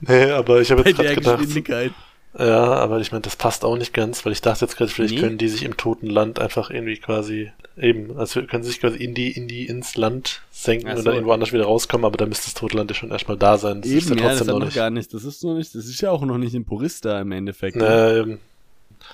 [0.00, 1.92] Nee, aber ich habe jetzt gerade gedacht,
[2.36, 5.14] ja, aber ich meine, das passt auch nicht ganz, weil ich dachte jetzt gerade, vielleicht
[5.14, 5.20] Nee.
[5.20, 8.96] können die sich im toten Land einfach irgendwie quasi eben, also können sie sich quasi
[8.98, 11.04] in die, in die, ins Land senken Ach und so.
[11.04, 13.56] dann irgendwo anders wieder rauskommen, aber dann müsste das tote Land ja schon erstmal da
[13.56, 13.82] sein.
[13.82, 15.14] Das ist Eben, ja ja, trotzdem hat noch noch gar nicht.
[15.14, 17.76] Das ist noch nicht, das ist ja auch noch nicht in Purista im Endeffekt.
[17.76, 18.38] Nee, eben.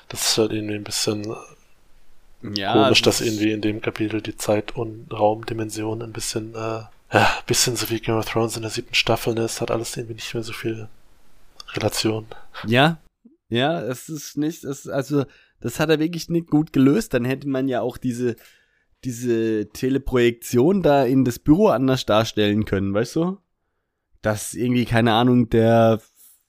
[0.09, 1.27] Das ist halt irgendwie ein bisschen
[2.43, 6.59] ja, komisch, das dass irgendwie in dem Kapitel die Zeit- und Raumdimension ein bisschen, äh,
[6.59, 9.43] ja, ein bisschen so wie Game of Thrones in der siebten Staffel, ne?
[9.43, 10.89] Es hat alles irgendwie nicht mehr so viel
[11.75, 12.27] Relation.
[12.67, 12.99] Ja,
[13.49, 15.25] ja, es ist nicht, es, also,
[15.61, 17.15] das hat er wirklich nicht gut gelöst.
[17.15, 18.37] Dann hätte man ja auch diese,
[19.05, 23.39] diese Teleprojektion da in das Büro anders darstellen können, weißt du?
[24.23, 26.01] Dass irgendwie, keine Ahnung, der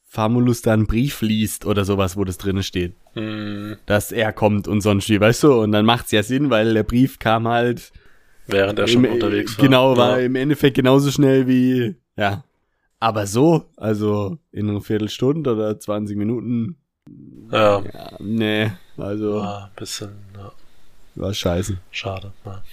[0.05, 2.95] Famulus da einen Brief liest oder sowas, wo das drinne steht.
[3.18, 5.53] Hm, Dass er kommt und sonst wie, weißt du?
[5.61, 7.91] Und dann macht's ja Sinn, weil der Brief kam halt
[8.47, 9.65] während er schon Im- unterwegs war.
[9.65, 10.26] Genau, war Ja.
[10.26, 12.43] im Endeffekt genauso schnell wie, ja.
[12.99, 16.78] Aber so, also in einer Viertelstunde oder 20 Minuten,
[17.51, 20.51] Ja, ja, nee, also war ein bisschen ja,
[21.15, 21.78] war scheiße.
[21.91, 22.32] schade.
[22.45, 22.63] Ja.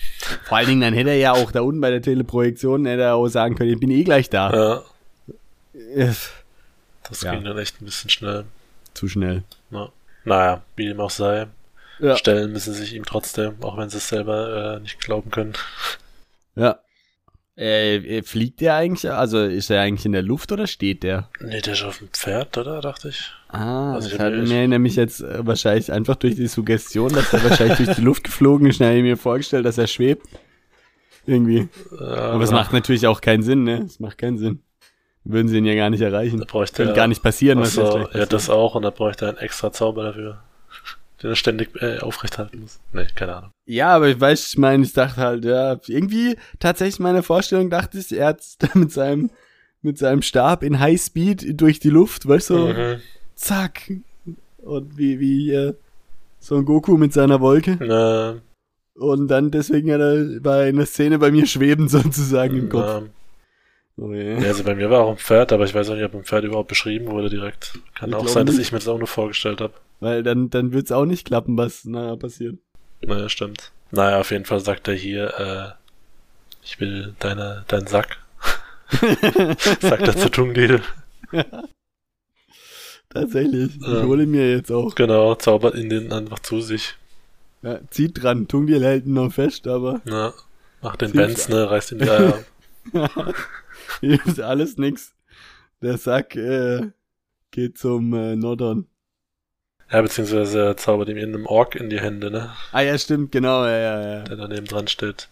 [0.44, 3.14] Vor allen Dingen, dann hätte er ja auch da unten bei der Teleprojektion, hätte er
[3.16, 4.52] auch sagen können, ich bin eh gleich da.
[4.52, 4.82] ja,
[5.96, 6.12] Äh,
[7.08, 8.44] das ging dann echt ein bisschen schnell.
[8.94, 9.42] Zu schnell.
[9.70, 9.88] Ja.
[10.24, 11.46] Naja, wie dem auch sei,
[12.00, 12.16] Ja.
[12.16, 15.52] stellen müssen sich ihm trotzdem, auch wenn sie es selber äh, nicht glauben können.
[16.56, 16.78] ja.
[17.56, 21.28] Äh, äh, fliegt der eigentlich, also ist er eigentlich in der Luft oder steht der?
[21.40, 22.80] Nee, der ist auf dem Pferd, oder?
[22.80, 23.30] Dachte ich.
[23.46, 27.32] Ah, Also ich hat hab- mir nämlich jetzt äh, wahrscheinlich einfach durch die Suggestion, dass
[27.32, 30.26] er wahrscheinlich durch die Luft geflogen ist, schnell mir vorgestellt, dass er schwebt.
[31.26, 31.68] Irgendwie.
[32.00, 33.82] Aber es macht natürlich auch keinen Sinn, ne?
[33.86, 34.60] Es macht keinen Sinn.
[35.24, 36.38] Würden sie ihn ja gar nicht erreichen.
[36.38, 39.28] Da bräuchte Könnte er- gar nicht passieren, gleich ja, das auch, und da bräuchte er
[39.30, 40.42] einen extra Zauber dafür,
[41.22, 42.78] den er ständig äh, aufrechthalten muss.
[42.92, 43.50] Nee, keine Ahnung.
[43.66, 47.98] Ja, aber ich weiß, ich meine, ich dachte halt, ja, irgendwie tatsächlich meine Vorstellung dachte
[47.98, 48.42] ich, er hat
[48.74, 49.30] mit seinem,
[49.80, 53.00] mit seinem Stab in Highspeed durch die Luft, weißt du, Mhm.
[53.34, 53.90] zack.
[54.58, 55.74] Und wie, wie, äh,
[56.40, 57.78] so ein Goku mit seiner Wolke.
[57.80, 58.36] Na,
[58.94, 63.02] Und dann deswegen hat er bei einer Szene bei mir schweben sozusagen im Kopf.
[63.96, 64.48] Na, Oh, ja, yeah.
[64.48, 66.44] also bei mir war auch ein Pferd, aber ich weiß auch nicht, ob ein Pferd
[66.44, 67.78] überhaupt beschrieben wurde direkt.
[67.94, 68.66] Kann Ich auch sein, dass nicht.
[68.66, 69.74] ich mir das auch nur vorgestellt habe.
[70.00, 72.56] Weil dann, dann wird's auch nicht klappen, was naja passiert.
[73.02, 73.70] Naja, stimmt.
[73.92, 75.84] Naja, auf jeden Fall sagt er hier, äh,
[76.64, 78.18] ich will deine, deinen Sack,
[79.80, 80.80] Sagt er zu Tungdil.
[83.10, 83.76] Tatsächlich.
[83.76, 84.02] Ich Ja.
[84.02, 84.94] hole ihn mir jetzt auch.
[84.94, 86.94] Genau, zaubert ihn den einfach zu sich.
[87.62, 88.48] Ja, zieht dran.
[88.48, 90.32] Tungdiel hält ihn noch fest, aber Ja,
[90.82, 92.44] macht den Benz, ne, reißt ihn die Eier
[94.00, 95.14] ist alles nix.
[95.82, 96.88] Der Sack äh,
[97.50, 98.86] geht zum äh, Nordon.
[99.90, 103.32] Ja, beziehungsweise er zaubert ihm in einem Ork in die Hände, ne, Ah ja, stimmt,
[103.32, 104.22] genau, ja, ja, ja.
[104.22, 105.28] der daneben dran steht.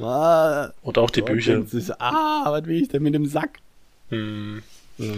[0.00, 1.62] Ah, Und auch die Dort Bücher.
[1.66, 3.58] sich, ah, was will ich denn mit dem Sack?
[4.08, 4.62] Hm,
[4.98, 5.12] Ja.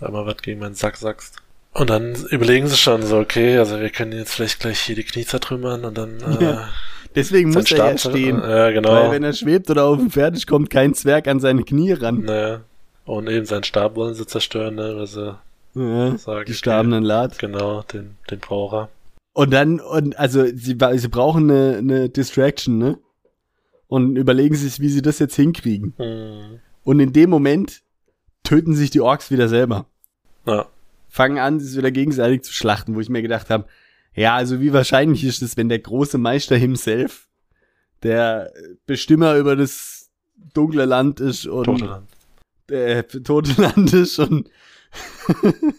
[0.00, 1.36] einmal was gegen meinen Sack sagst.
[1.74, 5.04] Und dann überlegen sie schon so, okay, also wir können jetzt vielleicht gleich hier die
[5.04, 6.68] Knie zertrümmern und dann äh, Ja,
[7.14, 8.38] Deswegen seinen muss er ja stehen.
[8.38, 8.90] Ja, genau.
[8.92, 11.92] Weil wenn er schwebt oder auf dem Pferd ist, kommt kein Zwerg an seine Knie
[11.92, 12.22] ran.
[12.22, 12.60] Naja.
[13.04, 15.06] Und eben seinen Stab wollen sie zerstören, ne?
[15.06, 15.34] Sie
[15.74, 17.38] Ja, sagen, die sterbenden Lad.
[17.38, 18.88] genau, den, den Braucher.
[19.34, 22.98] Und dann, und also sie, sie brauchen eine, eine Distraction, ne?
[23.88, 25.94] Und überlegen sich, wie sie das jetzt hinkriegen.
[25.96, 26.60] Hm.
[26.84, 27.82] Und in dem Moment
[28.42, 29.86] töten sich die Orks wieder selber.
[30.46, 30.66] Ja.
[31.08, 33.66] Fangen an, sich wieder gegenseitig zu schlachten, wo ich mir gedacht habe,
[34.14, 37.28] ja, also wie wahrscheinlich ist es, wenn der große Meister himself,
[38.02, 38.52] der
[38.86, 40.10] Bestimmer über das
[40.54, 41.86] dunkle Land ist und Tote
[42.68, 42.76] dann.
[42.76, 44.50] äh, tote Land ist und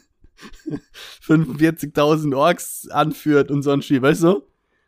[1.25, 4.43] 45.000 Orks anführt und so ein Spiel, weißt du?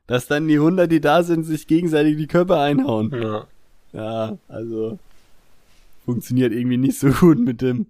[0.07, 3.11] Dass dann die 100, die da sind, sich gegenseitig die Köpfe einhauen.
[3.11, 3.47] Ja.
[3.93, 4.99] Ja, also
[6.03, 7.87] funktioniert irgendwie nicht so gut mit dem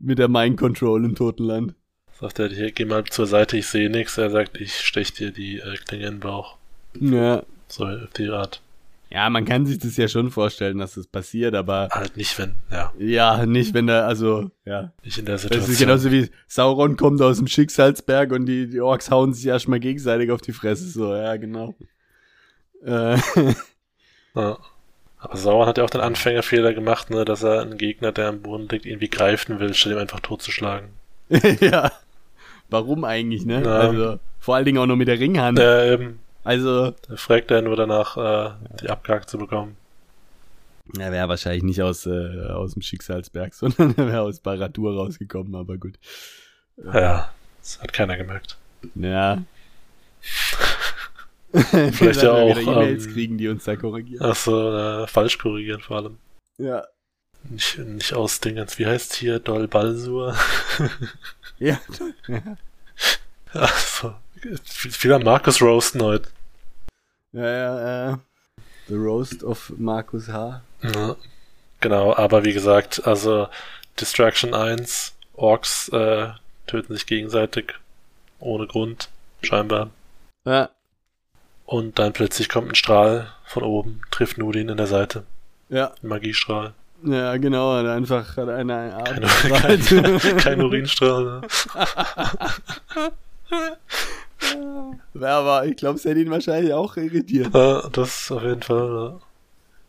[0.00, 1.74] mit der Mind Control im Totenland.
[2.20, 4.18] Sagt er, hier, geh mal zur Seite, ich sehe nichts.
[4.18, 6.56] Er sagt, ich stech dir die äh, Klinge in den Bauch.
[7.00, 7.42] Ja.
[7.68, 8.60] So auf die Art.
[9.10, 12.54] Ja, man kann sich das ja schon vorstellen, dass das passiert, aber Halt nicht, wenn,
[12.70, 14.92] ja, ja, nicht wenn da, also, ja.
[15.02, 15.72] nicht in der Das Situation.
[15.72, 19.80] ist genauso wie Sauron kommt aus dem Schicksalsberg und die, die Orks hauen sich erstmal
[19.80, 21.74] gegenseitig auf die Fresse, so, ja, genau.
[22.84, 23.18] Äh,
[24.34, 24.58] Ja.
[25.18, 28.40] Aber Sauron hat ja auch den Anfängerfehler gemacht, ne, dass er einen Gegner, der am
[28.42, 30.88] Boden liegt, irgendwie greifen will, statt ihm einfach totzuschlagen.
[31.60, 31.92] ja.
[32.70, 33.62] Warum eigentlich, ne?
[33.62, 33.78] Ja.
[33.78, 35.58] Also, vor allen Dingen auch noch mit der Ringhand.
[35.58, 38.50] Der, ähm, Also, der fragt er nur danach, äh,
[38.80, 39.76] die abgehakt zu bekommen.
[40.98, 45.54] Er wäre wahrscheinlich nicht aus, äh, aus dem Schicksalsberg, sondern er wäre aus Baratur rausgekommen,
[45.54, 45.98] aber gut.
[46.76, 48.56] Ja, das hat keiner gemerkt.
[48.94, 49.42] Ja.
[51.52, 54.24] Vielleicht ja auch, wieder E-Mails ähm, kriegen, die uns da korrigieren.
[54.24, 56.18] Ach so, äh, falsch korrigieren vor allem.
[56.58, 56.84] Ja.
[57.44, 60.36] Nicht, nicht aus Dingens, wie heißt hier, Dol Balsur?
[61.58, 61.78] Ja.
[63.52, 64.14] Ach so.
[64.64, 66.30] Viel, viel an Markus roasten heute.
[67.32, 68.16] Ja, ja, äh.
[68.88, 70.62] The Roast of Markus H.
[70.82, 71.16] Ja,
[71.80, 73.48] genau, aber wie gesagt, also
[74.00, 76.30] Distraction 1, Orks äh,
[76.66, 77.74] töten sich gegenseitig
[78.40, 79.10] ohne Grund,
[79.42, 79.90] scheinbar.
[80.44, 80.70] Ja.
[81.66, 85.24] Und dann plötzlich kommt ein Strahl von oben, trifft Nudin in der Seite.
[85.68, 85.92] Ja.
[86.02, 86.74] Ein Magiestrahl.
[87.04, 91.24] Ja, genau, hat einfach hat eine Art Kein, kein, kein Urinstrahl.
[91.24, 91.40] Ne?
[95.14, 97.52] Ja, aber ich glaube, es hätte ihn wahrscheinlich auch irritiert.
[97.54, 99.18] Ja, das auf jeden Fall.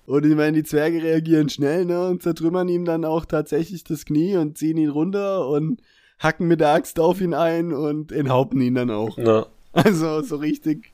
[0.06, 4.06] Und ich meine, die Zwerge reagieren schnell, ne, und zertrümmern ihm dann auch tatsächlich das
[4.06, 5.82] Knie und ziehen ihn runter und
[6.20, 9.18] hacken mit der Axt auf ihn ein und enthaupten ihn dann auch.
[9.18, 9.26] Ja.
[9.26, 10.94] Ja, Also so richtig,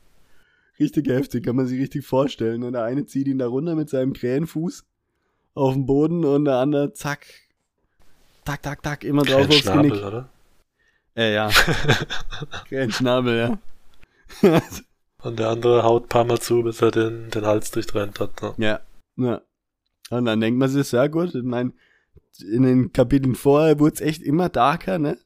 [0.80, 2.64] richtig heftig, kann man sich richtig vorstellen.
[2.64, 4.84] Und der eine zieht ihn da runter mit seinem Krähenfuß
[5.58, 7.26] auf den Boden und der andere, zack,
[8.46, 10.06] tack, tack, tack, immer drauf kein aufs Schnabel, Genick.
[10.06, 10.30] oder?
[11.16, 11.50] Äh, ja.
[12.70, 13.60] Krähenschnabel,
[14.42, 14.62] ja.
[15.24, 18.42] Und der andere haut ein paar Mal zu, bis er den, den Hals durchtrennt hat.
[18.42, 18.54] Ne?
[18.58, 18.80] ja,
[19.18, 19.42] ja.
[20.10, 21.74] Und dann denkt man sich, ja gut, ich mein,
[22.40, 25.18] in den Kapiteln vorher wurde es echt immer darker, ne?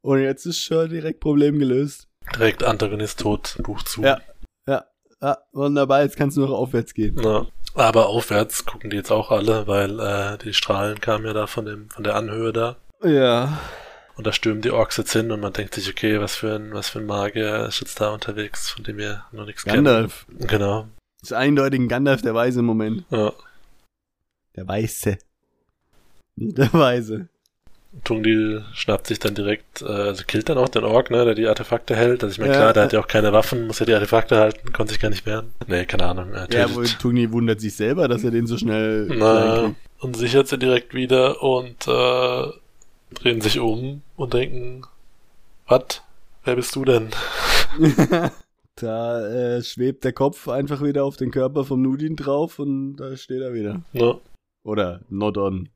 [0.00, 2.08] Und jetzt ist schon direkt Problem gelöst.
[2.34, 4.02] Direkt Antagonist tot, Buch zu.
[4.02, 4.20] Ja.
[4.66, 4.86] Ja,
[5.22, 7.16] ja, wunderbar, jetzt kannst du noch aufwärts gehen.
[7.22, 7.46] Ja.
[7.76, 11.66] Aber aufwärts gucken die jetzt auch alle, weil äh, die Strahlen kamen ja da von
[11.66, 12.76] dem von der Anhöhe da.
[13.04, 13.58] Ja.
[14.16, 16.72] Und da stürmen die Orks jetzt hin und man denkt sich, okay, was für ein,
[16.72, 20.24] was für ein Magier ist jetzt da unterwegs, von dem wir noch nichts Gandalf.
[20.26, 20.46] kennen.
[20.48, 20.88] Genau.
[21.20, 23.04] Das ist eindeutig ein Gandalf der Weise im Moment.
[23.10, 23.34] Ja.
[24.56, 25.18] Der Weiße.
[26.36, 27.28] Nicht der Weise.
[28.04, 31.46] Tungdil schnappt sich dann direkt, äh, also killt dann auch den Ork, ne, der die
[31.46, 32.22] Artefakte hält.
[32.22, 32.58] Also ich meine, Ja.
[32.60, 35.08] klar, der hat ja auch keine Waffen, muss ja die Artefakte halten, konnte sich gar
[35.10, 35.52] nicht wehren.
[35.66, 36.32] Nee, keine Ahnung.
[36.32, 40.16] Er Ja, tötet- wohl Tuni wundert sich selber, dass er den so schnell Na, und
[40.16, 42.46] sichert sie direkt wieder und äh,
[43.14, 44.82] drehen sich um und denken,
[45.66, 46.02] was?
[46.44, 47.10] Wer bist du denn?
[48.78, 53.16] Da äh, schwebt der Kopf einfach wieder auf den Körper vom Nudin drauf und da
[53.16, 53.80] steht er wieder.
[53.94, 54.18] Ne?
[54.64, 55.70] Oder not on.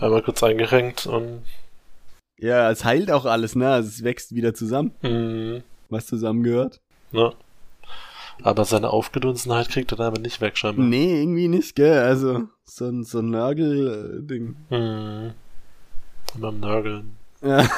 [0.00, 1.42] Einmal kurz eingerenkt und
[2.38, 3.70] Ja, es heilt auch alles, ne?
[3.70, 6.80] Also es wächst wieder zusammen, mh, was zusammengehört.
[7.12, 7.32] ne?
[8.42, 10.84] Aber seine Aufgedunsenheit kriegt er damit nicht weg, scheinbar.
[10.84, 12.00] Nee, irgendwie nicht, gell?
[12.00, 14.56] Also, so ein, so ein Nörgel-Ding.
[14.68, 15.30] Hm.
[16.34, 17.16] Immer am Nörgeln.
[17.42, 17.66] Ja.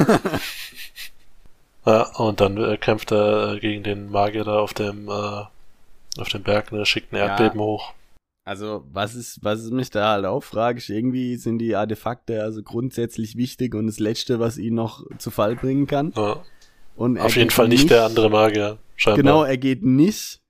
[1.87, 5.11] Ja, und dann äh, kämpft er äh, gegen den Magier da auf dem, äh,
[6.21, 7.29] auf dem Berg, ne, schickt ein Ja.
[7.29, 7.95] Erdbeben hoch.
[8.49, 12.43] Also, was ist, was ist mich da halt auch frage ich, irgendwie sind die Artefakte
[12.43, 16.15] also grundsätzlich wichtig und das Letzte, was ihn noch zu Fall bringen kann.
[16.17, 16.43] Ja.
[16.97, 19.23] Und Auf jeden Fall nicht der andere Magier, scheinbar.
[19.23, 20.41] Genau, er geht nicht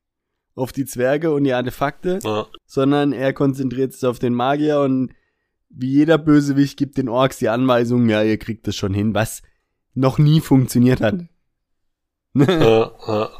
[0.55, 5.13] auf die Zwerge und die Artefakte, Ja, sondern er konzentriert sich auf den Magier und
[5.69, 9.43] wie jeder Bösewicht gibt den Orks die Anweisung, ja, ihr kriegt das schon hin, was
[9.95, 11.25] noch nie funktioniert hat.
[12.35, 12.47] ja,
[13.09, 13.31] ja.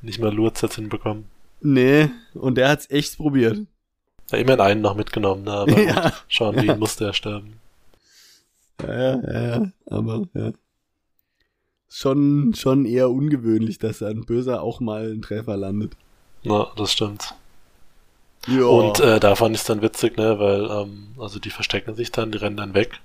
[0.00, 1.24] Nicht mal Lurz hat's hinbekommen.
[1.60, 3.66] nee, und er hat's echt probiert.
[4.30, 6.12] Ja, immerhin einen noch mitgenommen, ne, aber Ja.
[6.30, 7.60] Sean Bean musste er sterben.
[8.82, 10.52] Ja, ja, ja, aber ja.
[11.88, 15.92] Schon, schon eher ungewöhnlich, dass ein Böser auch mal einen Treffer landet.
[16.42, 17.34] Na, das stimmt.
[18.48, 18.64] Ja.
[18.64, 22.32] Und äh, da fand ich dann witzig, ne, weil, ähm, also die verstecken sich dann,
[22.32, 23.00] die rennen dann weg,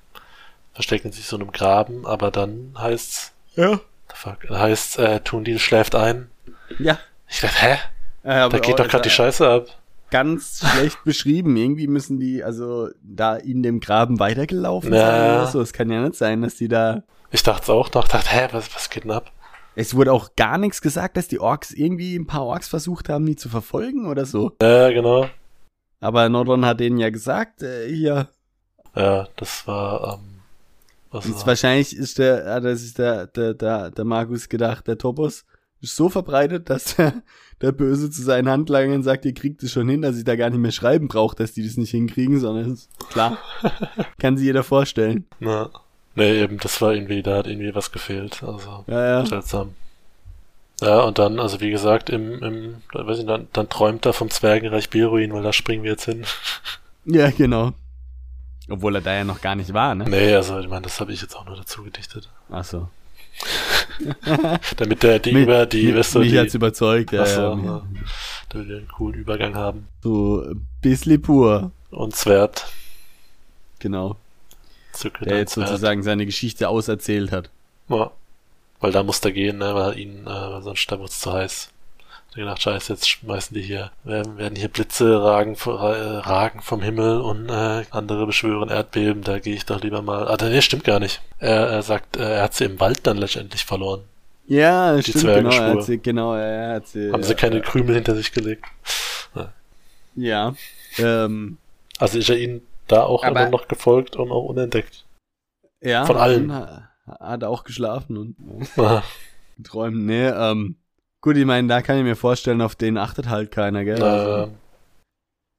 [0.73, 3.79] verstecken sich so in einem Graben, aber dann heißt's, ja.
[4.13, 6.29] fuck, heißt, äh, Tundil schläft ein.
[6.79, 6.99] Ja.
[7.29, 7.73] Ich dachte, hä?
[8.23, 9.67] Äh, Da geht doch gerade die Scheiße ab.
[10.11, 11.57] Ganz schlecht beschrieben.
[11.57, 15.45] Irgendwie müssen die, also da in dem Graben weitergelaufen Ja.
[15.45, 15.61] sein so.
[15.61, 17.03] Es kann ja nicht sein, dass die da.
[17.31, 19.31] Ich dachte auch noch, dachte, hä, was, was geht denn ab?
[19.73, 23.25] Es wurde auch gar nichts gesagt, dass die Orks irgendwie ein paar Orks versucht haben,
[23.25, 24.51] die zu verfolgen oder so.
[24.61, 25.27] Ja, genau.
[26.01, 28.27] Aber Nordron hat denen ja gesagt, äh, hier,
[28.95, 30.41] Ja, das war, ähm,
[31.09, 34.87] was Jetzt war, wahrscheinlich ist der, hat er sich der, der, der, der Markus gedacht,
[34.87, 35.45] der Topos ist
[35.81, 37.23] so verbreitet, dass der,
[37.61, 40.49] der Böse zu seinen Handlangern sagt, ihr kriegt es schon hin, dass ich da gar
[40.49, 43.37] nicht mehr schreiben brauche, dass die das nicht hinkriegen, sondern ist klar.
[44.19, 45.25] Kann sich jeder vorstellen.
[45.39, 45.69] na,
[46.15, 49.25] nee, eben, das war irgendwie, da hat irgendwie was gefehlt, also, Ja, ja.
[49.25, 49.73] seltsam.
[50.81, 54.31] Ja, und dann, also wie gesagt, im, im, weiß ich, dann, dann träumt er vom
[54.31, 56.25] Zwergenreich Beruin, weil da springen wir jetzt hin.
[57.03, 57.71] Ja, genau.
[58.69, 60.05] Obwohl er da ja noch gar nicht war, ne?
[60.07, 62.29] Nee, also ich meine, das habe ich jetzt auch nur dazu gedichtet.
[62.51, 62.87] Ach so.
[64.77, 67.41] Damit der die Mich- über die, weißt du, mich die, hat's überzeugt, ja, Ach so,
[67.41, 67.87] ja.
[68.49, 69.87] damit wir einen coolen Übergang haben.
[70.01, 70.45] So,
[70.81, 71.71] Bisli pur.
[71.91, 72.71] Und Zwert,
[73.79, 74.15] Genau.
[74.93, 75.67] zücke Der jetzt Zwert.
[75.69, 77.49] sozusagen seine Geschichte auserzählt hat.
[77.89, 78.11] Ja.
[78.79, 81.69] Weil da muss er gehen, ne, weil ihn, äh, sonst da wird's zu heiß.
[82.33, 87.19] Gedacht, scheiße, jetzt schmeißen die hier, werden, werden hier Blitze ragen, äh, ragen vom Himmel
[87.19, 90.29] und äh, andere beschwören Erdbeben, da gehe ich doch lieber mal.
[90.29, 91.21] Ah, nee, stimmt gar nicht.
[91.39, 94.03] Er, er sagt, äh, er hat sie im Wald dann letztendlich verloren.
[94.47, 95.49] Ja, stimmt, genau.
[95.51, 97.61] Er hat sie, genau, er hat sie, Haben ja, sie keine ja.
[97.63, 98.65] Krümel hinter sich gelegt.
[100.15, 100.53] Ja.
[100.97, 101.57] Ähm,
[101.99, 105.05] Also ist er ihnen da auch Aber- immer noch gefolgt und auch unentdeckt.
[105.81, 106.05] ja.
[106.05, 106.51] Von allen.
[107.19, 108.35] Hat auch geschlafen und
[109.57, 109.97] geträumt.
[109.97, 110.75] Nee, ähm,
[111.21, 113.99] gut, ich meine, da kann ich mir vorstellen, auf den achtet halt keiner, gell?
[113.99, 114.51] äh, Also,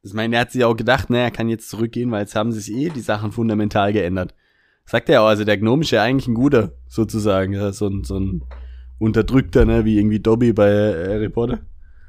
[0.04, 2.52] ich meine, er hat sich auch gedacht, ne, er kann jetzt zurückgehen, weil jetzt haben
[2.52, 4.34] sich eh die Sachen fundamental geändert.
[4.84, 8.02] Sagt er auch, also der Gnome ist ja eigentlich ein guter, sozusagen, ja, so ein,
[8.04, 8.42] so ein
[8.98, 11.60] Unterdrückter, ne, wie irgendwie Dobby bei äh, Harry Potter.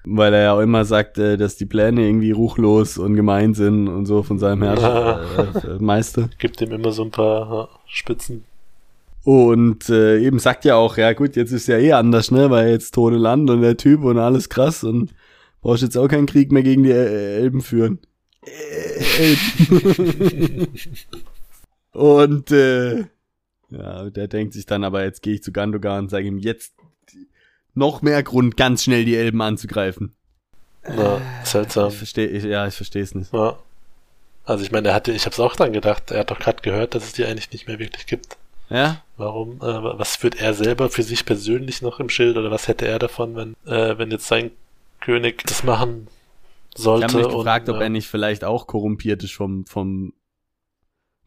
[0.05, 3.87] Weil er ja auch immer sagt, äh, dass die Pläne irgendwie ruchlos und gemein sind
[3.87, 6.29] und so von seinem Herrscher, äh, äh, Meister.
[6.39, 8.43] gibt ihm immer so ein paar ja, Spitzen.
[9.23, 12.69] Und äh, eben sagt ja auch, ja gut, jetzt ist ja eh anders, ne, weil
[12.69, 15.13] jetzt Tone Land und der Typ und alles krass und
[15.61, 17.99] brauchst jetzt auch keinen Krieg mehr gegen die äh, Elben führen.
[18.45, 19.37] Äh,
[19.69, 20.67] Elben.
[21.93, 23.05] und äh,
[23.69, 26.73] ja, der denkt sich dann aber, jetzt gehe ich zu Gandogar und sage ihm jetzt
[27.73, 30.13] noch mehr Grund, ganz schnell die Elben anzugreifen.
[30.85, 31.89] Ja, seltsam.
[31.89, 33.33] Ich verstehe, ich, ja, ich verstehe es nicht.
[33.33, 33.57] Ja.
[34.43, 36.61] Also ich meine, er hatte, ich habe es auch dran gedacht, er hat doch gerade
[36.61, 38.37] gehört, dass es die eigentlich nicht mehr wirklich gibt.
[38.69, 39.02] Ja?
[39.17, 39.57] Warum?
[39.57, 42.99] Äh, was führt er selber für sich persönlich noch im Schild oder was hätte er
[42.99, 44.51] davon, wenn, äh, wenn jetzt sein
[45.01, 46.07] König das machen
[46.75, 47.05] Ich sollte?
[47.07, 50.13] habe mich gefragt, und, ob äh, er nicht vielleicht auch korrumpiert ist vom, vom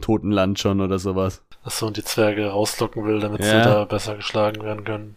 [0.00, 1.42] Totenland schon oder sowas.
[1.62, 3.46] Achso, und die Zwerge rauslocken will, damit Ja.
[3.62, 5.14] sie da besser geschlagen werden können.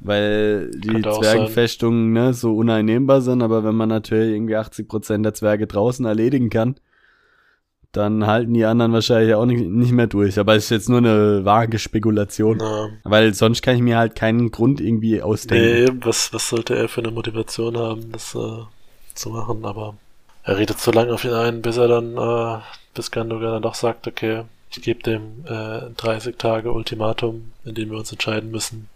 [0.00, 5.34] Weil die Könnte Zwergenfestungen ne, so uneinnehmbar sind, aber wenn man natürlich irgendwie 80% der
[5.34, 6.76] Zwerge draußen erledigen kann,
[7.96, 10.38] dann halten die anderen wahrscheinlich auch nicht, nicht mehr durch.
[10.38, 12.60] Aber es ist jetzt nur eine vage Spekulation.
[12.60, 12.88] Ja.
[13.04, 15.96] Weil sonst kann ich mir halt keinen Grund irgendwie ausdenken.
[15.96, 18.64] Nee, was, was sollte er für eine Motivation haben, das äh,
[19.14, 19.64] zu machen?
[19.64, 19.94] Aber
[20.42, 22.60] er redet so lange auf ihn ein, bis er dann, äh,
[22.94, 27.90] bis Gandogar dann doch sagt, okay, ich gebe dem äh, 30 Tage Ultimatum, in dem
[27.90, 28.88] wir uns entscheiden müssen.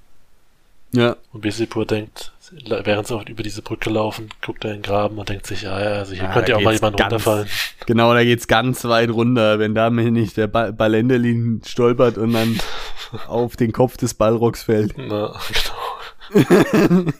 [0.92, 1.16] Ja.
[1.32, 2.32] Und Besipur denkt,
[2.66, 5.62] während sie oft über diese Brücke laufen, guckt er in den Graben und denkt sich,
[5.62, 7.46] ja, ja, also hier Ja, könnte ja auch mal jemand ganz- runterfallen.
[7.86, 9.58] Genau, da geht's ganz weit runter.
[9.58, 12.58] Wenn da nicht der ba Balendelin stolpert und dann
[13.28, 14.94] auf den Kopf des Ballrocks fällt.
[14.96, 15.34] Na,
[16.32, 17.06] genau.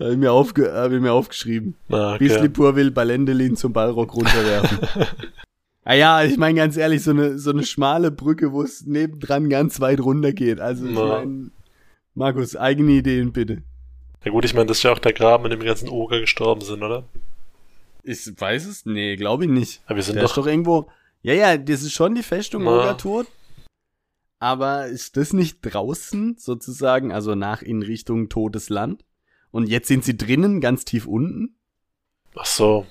[0.00, 1.74] Habe ich, mir aufge hab ich mir aufgeschrieben.
[1.88, 2.18] Na, okay.
[2.28, 4.78] Bislipur will Balendelin zum Ballrock runterwerfen.
[5.84, 9.50] ah ja, ich meine ganz ehrlich, so eine, so eine schmale Brücke, wo es nebendran
[9.50, 10.60] ganz weit runter geht.
[10.60, 11.50] Also ich meine,
[12.18, 13.62] Markus, eigene Ideen bitte.
[14.24, 16.18] Ja gut, ich meine, das ist ja auch der Graben, in dem die ganzen Oger
[16.18, 17.04] gestorben sind, oder?
[18.02, 18.84] Ich weiß es?
[18.84, 19.82] Nee, glaube ich nicht.
[19.86, 20.90] Aber wir sind Der doch, ist doch irgendwo.
[21.22, 22.72] Ja, ja, das ist schon die Festung Na.
[22.72, 23.28] Ogertod.
[24.40, 29.04] Aber ist das nicht draußen sozusagen, also nach in Richtung Totes Land?
[29.52, 31.54] Und jetzt sind sie drinnen, ganz tief unten?
[32.34, 32.84] ach so.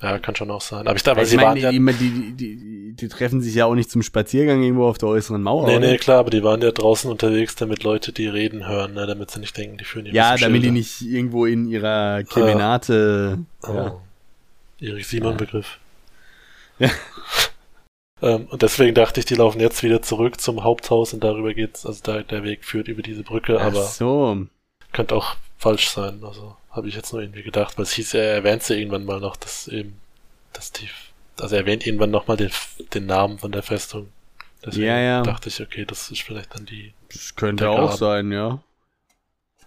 [0.00, 0.86] Ja, kann schon auch sein.
[0.86, 3.40] Aber ich dachte, weil ich sie meine, waren ja, die, die, die, die, die treffen
[3.40, 5.66] sich ja auch nicht zum Spaziergang irgendwo auf der äußeren Mauer.
[5.66, 5.86] nee, oder?
[5.88, 9.30] nee, klar, aber die waren ja draußen unterwegs, damit Leute die reden hören, ne, damit
[9.32, 10.72] sie nicht denken, die führen die Ja, damit die Schilder.
[10.72, 13.38] nicht irgendwo in ihrer Kemenate.
[13.66, 13.72] Oh.
[13.72, 14.00] Ja.
[14.80, 15.78] Erich Simon-Begriff.
[16.80, 16.90] Ja.
[18.22, 21.84] ähm, und deswegen dachte ich, die laufen jetzt wieder zurück zum Haupthaus und darüber geht's,
[21.84, 24.46] also da, der Weg führt über diese Brücke, Ach aber so.
[24.92, 26.20] könnte auch falsch sein.
[26.22, 29.20] Also habe ich jetzt nur irgendwie gedacht, weil es hieß, er erwähnt ja irgendwann mal
[29.20, 29.98] noch, dass eben,
[30.52, 30.88] dass die,
[31.40, 32.50] also er erwähnt irgendwann nochmal den,
[32.94, 34.08] den Namen von der Festung.
[34.64, 35.22] Deswegen Ja, ja.
[35.22, 36.92] dachte ich, okay, das ist vielleicht dann die.
[37.12, 38.62] Das könnte auch sein, ja.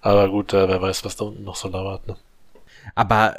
[0.02, 2.18] Aber gut, äh, wer weiß, was da unten noch so lauert, ne?
[2.96, 3.38] Aber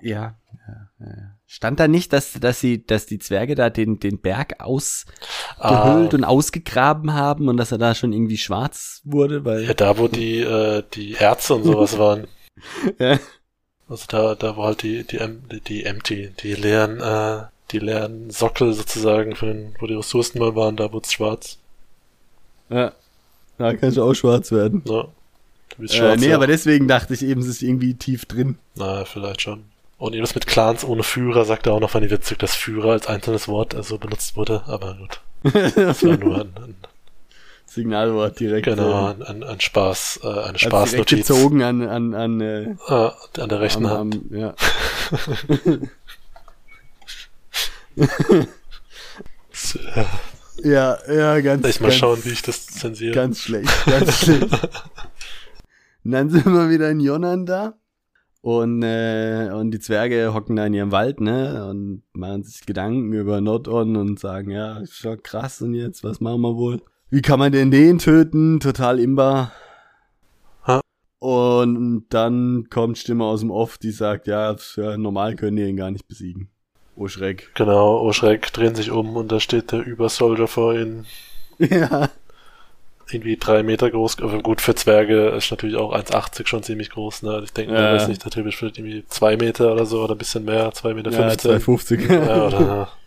[0.00, 0.36] ja,
[0.66, 1.06] ja, ja.
[1.46, 5.14] stand da nicht, dass, dass sie, dass die Zwerge da den, den Berg ausgehöhlt
[5.58, 6.16] Ah.
[6.16, 10.08] und ausgegraben haben und dass er da schon irgendwie schwarz wurde, weil Ja, da wo
[10.08, 12.28] die, äh, die Ärzte und sowas waren.
[12.98, 13.18] ja.
[13.88, 15.18] Also da, da wo halt die, die,
[15.52, 20.38] die, die empty, die leeren, äh, die leeren Sockel sozusagen von den, wo die Ressourcen
[20.38, 21.58] mal waren, da wurde es schwarz.
[22.70, 22.92] ja.
[23.56, 24.82] Da kann ich auch schwarz werden.
[24.84, 25.06] Ne?
[25.68, 26.20] Du bist Äh, schwarz.
[26.20, 26.34] nee, ja.
[26.34, 28.58] aber deswegen dachte ich eben, es ist irgendwie tief drin.
[28.74, 29.64] Na, vielleicht schon.
[29.96, 32.90] Und irgendwas mit Clans ohne Führer sagt er auch noch, fand ich witzig, dass Führer
[32.90, 35.20] als einzelnes Wort also benutzt wurde, aber gut.
[35.76, 36.74] Das war nur ein, ein,
[37.74, 38.64] Signalwort direkt.
[38.66, 41.26] genau, äh, ein, ein, ein Spaß, äh, direkt Spaßnotiz.
[41.28, 44.14] gezogen an, an, an, äh, Ah, an der rechten am, Hand.
[44.30, 44.54] am, ja.
[50.62, 53.12] Ja, ja, ganz, Lass mal ganz, schauen, wie ich das zensiere.
[53.14, 54.44] ganz schlecht, ganz schlecht.
[56.04, 57.74] Und dann sind wir wieder in Jonan da.
[58.40, 61.66] Und, äh, und die Zwerge hocken da in ihrem Wald, ne?
[61.68, 66.20] Und machen sich Gedanken über Nordon und sagen, ja, ist schon krass und jetzt, was
[66.20, 66.82] machen wir wohl?
[67.14, 68.58] Wie kann man denn den töten?
[68.58, 69.52] Total imbar.
[70.66, 70.80] Ha.
[71.20, 75.76] Und dann kommt Stimme aus dem Off, die sagt, ja, ja normal können die ihn
[75.76, 76.48] gar nicht besiegen.
[76.96, 77.52] Oh Schreck.
[77.54, 81.06] Genau, oh Schreck, drehen sich um und da steht der Übersoldier vor ihnen.
[81.58, 82.10] ja.
[83.08, 84.20] Irgendwie drei Meter groß.
[84.20, 87.22] Aber gut, für Zwerge ist natürlich auch 1,80 schon ziemlich groß.
[87.22, 87.42] Ne?
[87.44, 87.80] Ich denke, Ja.
[87.80, 87.94] ja.
[87.94, 90.72] weiß nicht, der Typ ist vielleicht irgendwie zwei Meter oder so oder ein bisschen mehr,
[90.72, 91.60] zwei Meter Ja, 15.
[91.60, 92.10] 250.
[92.10, 92.88] ja, oder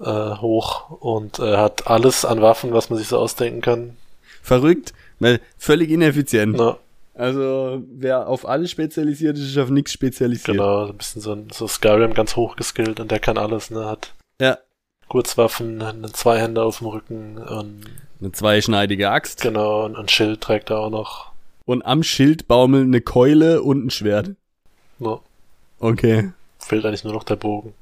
[0.00, 0.04] äh,
[0.36, 3.96] hoch und äh, hat alles an Waffen, was man sich so ausdenken kann.
[4.42, 6.56] Verrückt, weil völlig ineffizient.
[6.56, 6.76] Na,
[7.14, 10.56] Also, wer auf alles spezialisiert ist, ist auf nichts spezialisiert.
[10.56, 13.86] genau, ein bisschen so, ein, so Skyrim ganz hoch geskillt und der kann alles, ne?
[13.86, 14.58] Hat Ja.
[15.08, 17.84] Kurzwaffen, einen Zweihänder auf dem Rücken und
[18.20, 19.40] Eine zweischneidige Axt.
[19.42, 21.30] genau, und ein Schild trägt er auch noch.
[21.66, 24.30] Und am Schild baumeln eine Keule und ein Schwert.
[24.98, 25.18] Ne?
[25.78, 26.32] Okay.
[26.58, 27.74] Fehlt eigentlich nur noch der Bogen.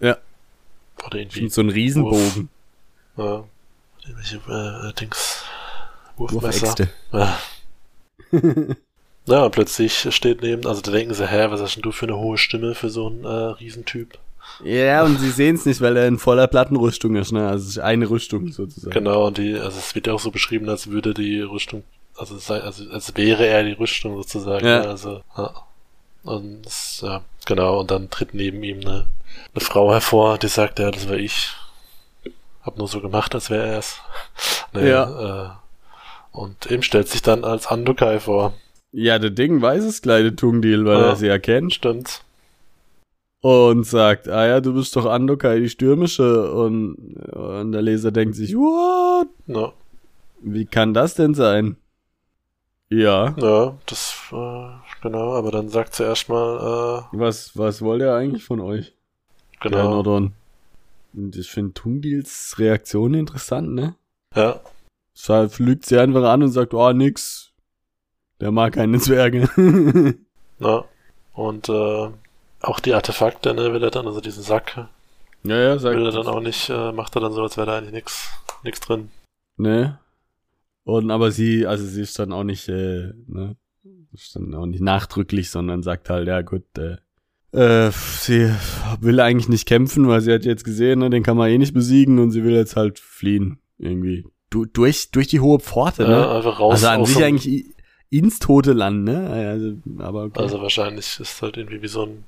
[0.00, 0.16] Ja.
[1.06, 2.48] Oder irgendwie so ein Riesenbogen.
[3.16, 3.44] Ja.
[4.04, 5.44] Irgendwelche äh, Dings.
[6.16, 6.88] Wurfmesser.
[7.12, 7.38] Ja.
[9.26, 12.06] ja, und plötzlich steht neben, also da denken sie, hä, was hast denn du für
[12.06, 14.18] eine hohe Stimme für so einen äh, Riesentyp?
[14.64, 17.48] Ja, und sie sehen es nicht, weil er in voller Plattenrüstung ist, ne?
[17.48, 18.92] Also es ist eine Rüstung sozusagen.
[18.92, 21.84] Genau, und die, also es wird ja auch so beschrieben, als würde die Rüstung,
[22.16, 24.66] also, sei, also als wäre er die Rüstung sozusagen.
[24.66, 24.80] Ja.
[24.80, 25.54] ne, Also, ja.
[26.24, 26.62] Und
[27.00, 29.06] ja, genau, und dann tritt neben ihm eine,
[29.54, 31.52] eine Frau hervor, die sagt, ja, das war ich.
[32.62, 33.98] Hab nur so gemacht, als wäre er es.
[34.72, 35.46] Nee, Ja.
[35.46, 35.50] Äh,
[36.30, 38.54] und ihm stellt sich dann als Andukai vor.
[38.92, 41.08] Ja, der Ding weiß es gleich, der Tungdeal, weil Ja.
[41.10, 41.74] er sie erkennt.
[41.74, 42.22] Stimmt.
[43.40, 46.52] Und sagt, ah ja, du bist doch Andokai, die Stürmische.
[46.52, 46.94] Und,
[47.32, 49.26] und der Leser denkt sich, what?
[49.46, 49.72] Ja,
[50.40, 51.76] Wie kann das denn sein?
[52.88, 53.34] Ja.
[53.38, 54.68] ja das, äh,
[55.02, 58.88] genau, aber dann sagt sie erstmal, Was, was wollt ihr eigentlich von euch?
[58.88, 59.90] äh, genau.
[59.90, 60.32] Nordon.
[61.12, 63.94] Und ich finde Tungdeals Reaktion interessant, ne?
[64.34, 64.60] Ja,
[65.14, 67.52] Deshalb lügt sie einfach an und sagt, oh, nix.
[68.40, 69.48] Der mag keine Zwerge.
[70.58, 70.84] ja.
[71.34, 72.08] Und, äh,
[72.60, 74.88] auch die Artefakte, ne, will er dann, also diesen Sack,
[75.44, 77.66] ja, ja, sagt will er dann auch nicht, äh, macht er dann so, als wäre
[77.66, 78.30] da eigentlich nix,
[78.62, 79.10] nix drin.
[79.56, 79.98] Ne?
[80.84, 83.56] Und aber sie, also sie ist dann auch nicht, äh, ne?
[84.12, 86.96] Ist dann auch nicht nachdrücklich, sondern sagt halt, ja gut, äh,
[87.52, 88.50] äh, sie
[89.00, 91.74] will eigentlich nicht kämpfen, weil sie hat jetzt gesehen, ne, den kann man eh nicht
[91.74, 94.24] besiegen und sie will jetzt halt fliehen, irgendwie.
[94.50, 96.30] Du, durch, durch die hohe Pforte, Ja, ne?
[96.30, 96.84] einfach raus.
[96.84, 97.64] also an sich eigentlich
[98.10, 99.30] ins tote Land, ne?
[99.30, 100.40] Also, aber okay.
[100.40, 102.24] Also wahrscheinlich ist halt irgendwie wie so ein.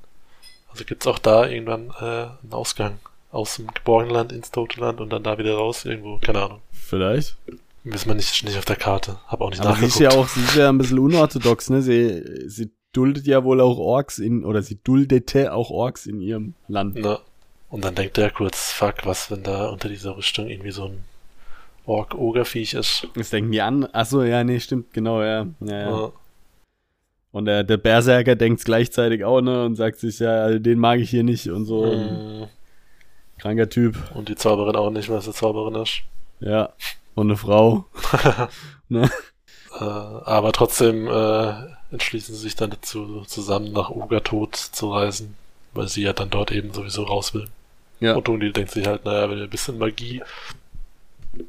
[0.70, 2.04] Also gibt's auch da irgendwann äh,
[2.42, 2.98] einen Ausgang
[3.30, 6.60] aus dem geborgenen Land ins tote Land und dann da wieder raus irgendwo, keine Ahnung.
[6.72, 7.36] Vielleicht.
[7.84, 9.18] Wissen wir nicht, nicht auf der Karte.
[9.26, 9.94] Hab auch nicht Aber sie nachgeguckt.
[9.94, 11.82] ist ja auch, sie ist ja ein bisschen unorthodox, ne?
[11.82, 16.54] Sie, sie duldet ja wohl auch Orks in, oder sie duldete auch Orks in ihrem
[16.68, 16.96] Land.
[16.98, 17.20] Na,
[17.68, 21.04] und dann denkt er kurz, fuck, was, wenn da unter dieser Rüstung irgendwie so ein
[21.86, 23.08] Ork-Ogerviech ist.
[23.14, 23.86] Das denken die an.
[23.92, 25.46] Ach so, ja, nee, stimmt, genau, ja.
[25.60, 25.90] ja, ja.
[25.90, 26.12] Ja.
[27.32, 29.64] Und der, der Berserker denkt's gleichzeitig auch, ne?
[29.64, 31.84] Und sagt sich, ja, den mag ich hier nicht und so.
[31.84, 32.44] Mm,
[33.38, 33.96] Kranker Typ.
[34.14, 36.02] Und die Zauberin auch nicht, weil sie Zauberin ist.
[36.38, 36.72] Ja.
[37.14, 37.86] Und eine Frau.
[38.88, 39.10] ne?
[39.78, 41.52] Äh, aber trotzdem äh,
[41.90, 45.36] entschließen sie sich dann dazu, zusammen nach Ugatod zu reisen,
[45.72, 47.46] weil sie ja dann dort eben sowieso raus will.
[48.00, 48.14] Ja.
[48.14, 50.22] Und Toni denkt sich halt, naja, wenn wir ein bisschen Magie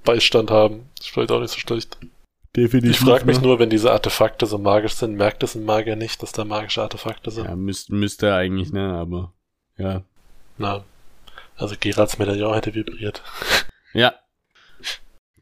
[0.04, 1.98] Beistand haben, ist vielleicht auch nicht so schlecht.
[2.56, 2.92] Definitiv.
[2.92, 3.48] Ich frage mich ne?
[3.48, 6.82] nur, wenn diese Artefakte so magisch sind, merkt es ein Magier nicht, dass da magische
[6.82, 7.46] Artefakte sind?
[7.46, 8.94] Ja, müsste, müsste er eigentlich, ne?
[8.94, 9.34] Aber.
[9.78, 10.04] Ja.
[10.58, 10.86] Na,
[11.58, 13.22] also Gerards Medaillon hätte vibriert.
[13.94, 14.14] Ja.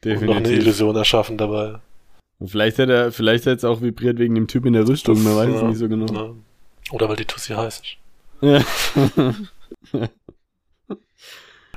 [0.06, 0.64] Und noch eine Definitiv.
[0.66, 1.76] Illusion erschaffen dabei.
[2.40, 5.24] Und vielleicht hätte er, vielleicht hätte es auch vibriert wegen dem Typ in der Rüstung,
[5.24, 6.12] man weiß es Ja, nicht so genau.
[6.12, 6.36] ne?
[6.92, 7.98] Oder weil die Tussi heiß ist.
[8.42, 8.64] Ja.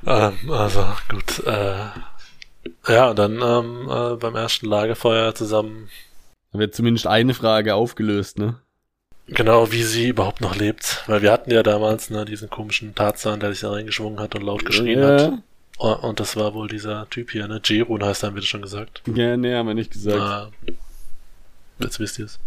[0.06, 1.44] Ähm, also, gut.
[1.46, 1.86] Äh,
[2.88, 5.88] ja, dann ähm, äh, beim ersten Lagerfeuer zusammen,
[6.52, 8.56] Da wird zumindest eine Frage aufgelöst, ne?
[9.28, 11.02] genau wie sie überhaupt noch lebt.
[11.08, 14.42] Weil wir hatten ja damals ne, diesen komischen Tarzan, der sich da reingeschwungen hat und
[14.42, 15.32] laut geschrien hat.
[15.78, 17.60] Oh, Und das war wohl dieser Typ hier, ne?
[17.62, 19.02] Jerun heißt er, haben wir das schon gesagt.
[19.14, 20.18] Ja, nee, haben wir nicht gesagt.
[20.18, 20.50] Na,
[21.78, 22.38] jetzt wisst ihr es.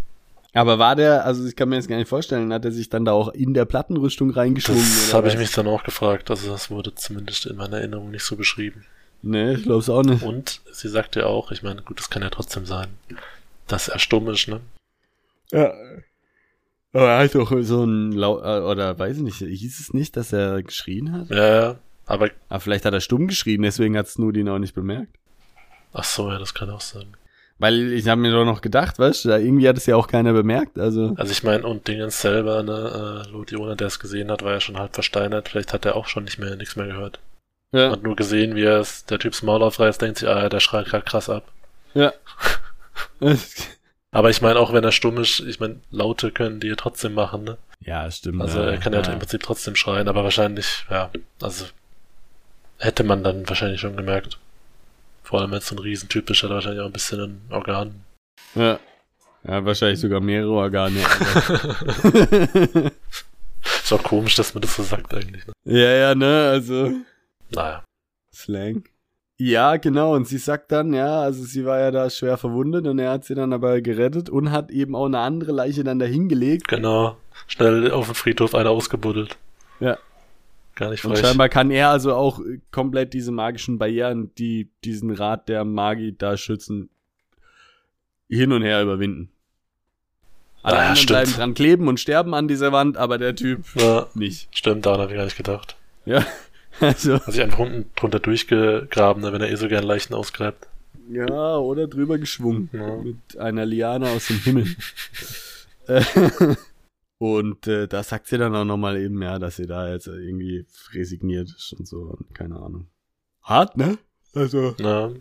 [0.53, 3.05] Aber war der, also ich kann mir jetzt gar nicht vorstellen, hat er sich dann
[3.05, 4.81] da auch in der Plattenrüstung reingeschwungen?
[4.81, 6.31] Das habe ich mich dann auch gefragt.
[6.31, 8.85] Also das wurde zumindest in meiner Erinnerung nicht so beschrieben.
[9.21, 10.23] Nee, ich glaub's auch nicht.
[10.23, 12.87] Und sie sagt ja auch, ich meine, gut, das kann ja trotzdem sein,
[13.67, 14.61] dass er stumm ist, ne?
[15.51, 15.71] Ja.
[16.93, 20.17] Aber er hat doch so ein, Lau äh, oder weiß ich nicht, hieß es nicht,
[20.17, 21.29] dass er geschrien hat?
[21.29, 21.75] Ja, ja.
[22.09, 25.15] Aber, Aber vielleicht hat er stumm geschrien, deswegen hat Snoody auch nicht bemerkt.
[25.93, 27.15] ach so, ja, das kann auch sein.
[27.59, 30.33] Weil ich habe mir doch noch gedacht, weißt du, irgendwie hat es ja auch keiner
[30.33, 31.13] bemerkt, also.
[31.17, 34.59] Also ich meine, und Dingens selber, ne, äh, Lodiona, der es gesehen hat, war ja
[34.59, 35.49] schon halb versteinert.
[35.49, 37.19] Vielleicht hat er auch schon nicht mehr, nichts mehr gehört.
[37.71, 40.59] Ja, Hat nur gesehen, wie er es, der Typs Maul aufreißt, denkt sich, ah, der
[40.61, 41.43] schreit grad krass ab.
[41.93, 42.11] ja.
[44.11, 47.13] Aber ich meine, auch wenn er stumm ist, ich meine, Laute können die ja trotzdem
[47.13, 47.57] machen, ne?
[47.81, 48.41] ja, stimmt.
[48.41, 51.65] Also er kann ja, im Prinzip trotzdem schreien, aber wahrscheinlich, ja, also
[52.79, 54.39] hätte man dann wahrscheinlich schon gemerkt.
[55.23, 57.41] Vor allem, wenn es so ein Riesentyp ist, hat er wahrscheinlich auch ein bisschen ein
[57.51, 58.03] Organ.
[58.55, 58.79] Ja.
[59.47, 60.99] Ja, wahrscheinlich sogar mehrere Organe.
[63.63, 65.45] Ist auch komisch, dass man das so sagt eigentlich.
[65.47, 65.53] Ne?
[65.65, 66.91] ja, ja, ne, also.
[67.49, 67.83] Naja.
[68.33, 68.83] Slang.
[69.37, 70.15] Ja, genau.
[70.15, 73.23] Und sie sagt dann, ja, also sie war ja da schwer verwundet und er hat
[73.23, 76.67] sie dann aber gerettet und hat eben auch eine andere Leiche dann dahingelegt.
[76.67, 77.15] Genau.
[77.47, 79.37] Schnell auf dem Friedhof eine ausgebuddelt.
[79.79, 79.97] Ja.
[80.79, 81.25] Gar nicht Und frech.
[81.25, 82.39] scheinbar kann er also auch
[82.71, 86.89] komplett diese magischen Barrieren, die diesen Rat der Magi da schützen,
[88.29, 89.29] hin und her überwinden.
[90.63, 91.09] Alle Ah, ja, anderen stimmt.
[91.09, 94.47] bleiben dran kleben und sterben an dieser Wand, aber der Typ Ja, nicht.
[94.55, 95.75] stimmt, daran habe ich gar nicht gedacht.
[96.05, 96.25] Ja,
[96.79, 100.67] also, Hat sich einfach unten drunter durchgegraben, wenn er eh so gern Leichen ausgräbt.
[101.11, 102.69] ja, oder drüber geschwungen.
[102.71, 102.95] Ja.
[102.97, 104.65] Mit einer Liane aus dem Himmel.
[107.19, 110.65] Und äh, da sagt sie dann auch nochmal eben, ja, dass sie da jetzt irgendwie
[110.93, 112.87] resigniert ist und so, und keine Ahnung.
[113.43, 113.97] Hart, ne?
[114.33, 115.11] Also, Na,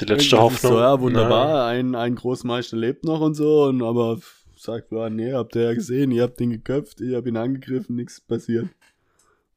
[0.00, 0.72] die letzte Hoffnung.
[0.72, 4.18] So, ja, wunderbar, ein, ein Großmeister lebt noch und so, und aber
[4.56, 7.96] sagt, ja, nee, habt ihr ja gesehen, ihr habt ihn geköpft, ich hab ihn angegriffen,
[7.96, 8.68] nichts passiert.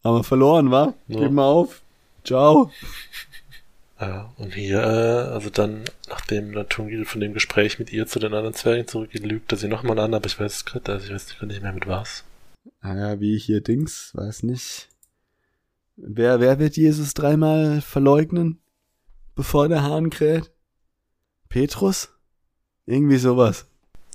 [0.04, 0.94] Haben wir verloren, wa?
[1.08, 1.20] Ja.
[1.20, 1.82] Geben wir auf.
[2.26, 2.70] Ciao.
[4.04, 8.20] Ja, und hier, äh, also dann, nachdem dann Tungil von dem Gespräch mit ihr zu
[8.20, 11.06] den anderen Zwergen zurückgeht, lügt er sie nochmal an, aber ich weiß es gerade, also
[11.06, 12.26] ich weiß nicht mehr mit was.
[12.82, 14.90] Ah ja, wie hier Dings, weiß nicht.
[15.96, 18.60] Wer, wer wird Jesus dreimal verleugnen,
[19.36, 20.52] bevor der Hahn kräht?
[21.48, 22.10] Petrus?
[22.86, 23.68] Irgendwie sowas.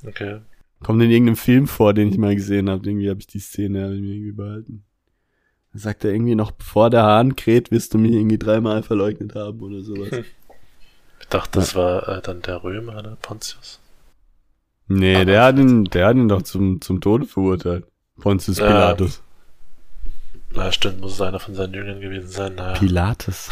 [0.07, 0.41] Okay.
[0.81, 2.87] Kommt in irgendeinem Film vor, den ich mal gesehen habe.
[2.87, 4.85] Irgendwie habe ich die Szene hab ich mir irgendwie behalten.
[5.79, 9.61] Sagt er irgendwie noch, bevor der Hahn kräht, wirst du mich irgendwie dreimal verleugnet haben
[9.61, 10.11] oder sowas.
[10.11, 10.25] Hm.
[11.21, 13.81] Ich dachte, das war äh, dann der Römer, der Pontius.
[14.89, 17.85] Nee, Aber der hat ihn, der hat ihn doch zum, zum Tode verurteilt.
[18.19, 18.67] Pontius Ja.
[18.67, 19.23] Pilatus.
[20.51, 22.55] Na, stimmt, muss es einer von seinen Jüngern gewesen sein.
[22.55, 22.79] Naja.
[22.79, 23.51] Pilatus.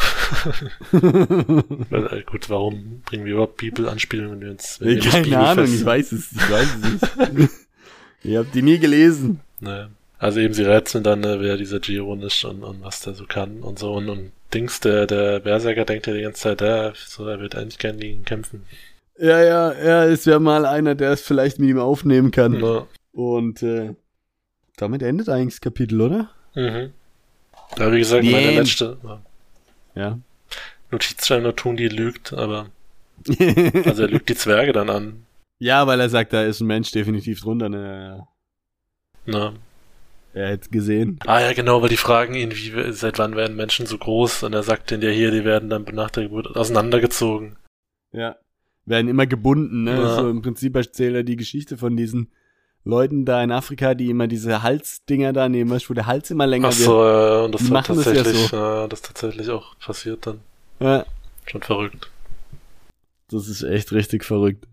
[0.91, 5.37] Weil, äh, gut, warum bringen wir überhaupt Bibel-Anspielungen, wenn wir uns wenn wir nicht Keine
[5.39, 7.49] Ahnung, ich weiß es, ich weiß es nicht.
[8.23, 9.41] Ihr habt die nie gelesen.
[9.59, 9.89] Naja.
[10.19, 13.25] Also eben, sie rätseln dann, äh, wer dieser Giron ist und, und was der so
[13.25, 13.93] kann und so.
[13.93, 17.55] Und, und Dings, der, der Berserker denkt ja die ganze Zeit, der, so, er wird
[17.55, 18.63] eigentlich gerne gegen ihn kämpfen.
[19.19, 22.59] Ja, ja, ja, es wäre mal einer, der es vielleicht mit ihm aufnehmen kann.
[22.59, 22.87] Ja.
[23.13, 23.95] Und äh,
[24.77, 26.29] damit endet eigentlich das Kapitel, oder?
[26.55, 26.93] Mhm.
[27.77, 28.59] Ja, wie gesagt, meine Yeah.
[28.59, 28.97] letzte
[29.95, 30.19] Ja.
[30.91, 32.67] Notiz schreiben, nur tun die lügt, aber
[33.85, 35.25] also er lügt die Zwerge dann an.
[35.59, 37.67] ja, weil er sagt, da ist ein Mensch definitiv drunter.
[37.69, 38.25] Ne?
[39.25, 39.53] Ne?
[40.37, 41.17] Er hätte gesehen.
[41.25, 44.43] Ah ja, genau, weil die fragen ihn, wie seit wann werden Menschen so groß?
[44.43, 47.55] Und er sagt denen ja hier, die werden dann nach der Geburt auseinandergezogen.
[48.11, 48.35] Ja.
[48.85, 49.95] Werden immer gebunden, ne?
[49.95, 50.15] Ja.
[50.15, 52.29] So im Prinzip erzählt er die Geschichte von diesen
[52.85, 56.45] Leuten da in Afrika, die immer diese Halsdinger da nehmen, weißt wo der Hals immer
[56.45, 58.55] länger Ach so, ja, und das Die hat machen das ja tatsächlich, so.
[58.57, 60.39] ja, das tatsächlich auch passiert dann.
[60.79, 60.89] wird.
[60.89, 61.05] Ja.
[61.47, 62.11] Schon verrückt.
[63.31, 64.67] Das ist echt richtig verrückt.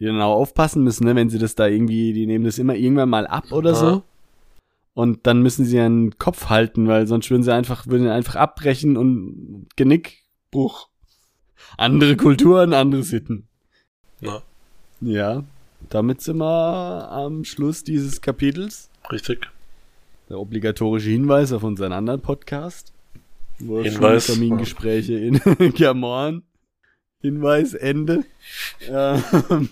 [0.00, 2.74] Die dann auch aufpassen müssen, ne, wenn sie das da irgendwie, die nehmen das immer
[2.74, 3.76] irgendwann mal ab oder Ja.
[3.76, 4.02] so.
[4.94, 8.96] Und dann müssen sie ihren Kopf halten, weil sonst würden sie einfach, würden einfach abbrechen
[8.96, 10.88] und Genickbruch.
[11.76, 13.48] Andere Kulturen, andere Sitten.
[14.20, 14.42] Ja,
[15.00, 15.44] Ja.
[15.90, 18.88] Damit sind wir am Schluss dieses Kapitels.
[19.10, 19.50] richtig.
[20.30, 22.92] Der obligatorische Hinweis auf unseren anderen Podcast.
[23.58, 24.26] Wo Hinweis.
[24.26, 25.40] Termingespräche in
[25.74, 26.42] German.
[27.20, 28.24] Hinweis, Ende.
[28.88, 29.22] Ähm,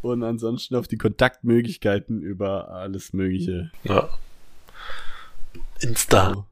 [0.00, 3.70] Und ansonsten auf die Kontaktmöglichkeiten über alles Mögliche.
[3.84, 4.08] Ja.
[5.80, 6.46] Insta.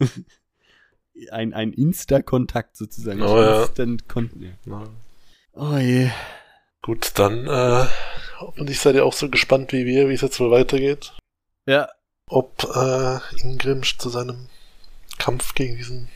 [1.30, 3.20] Ein, ein Insta-Kontakt sozusagen.
[3.20, 3.64] Oh ja.
[3.64, 4.88] Instant ja.
[5.52, 6.10] Oh je.
[6.80, 7.86] Gut, dann äh,
[8.38, 11.12] hoffentlich seid ihr auch so gespannt wie wir, wie es jetzt wohl weitergeht.
[11.66, 11.90] Ja,
[12.26, 14.48] Ob äh, Ingrimsch zu seinem
[15.18, 16.08] Kampf gegen diesen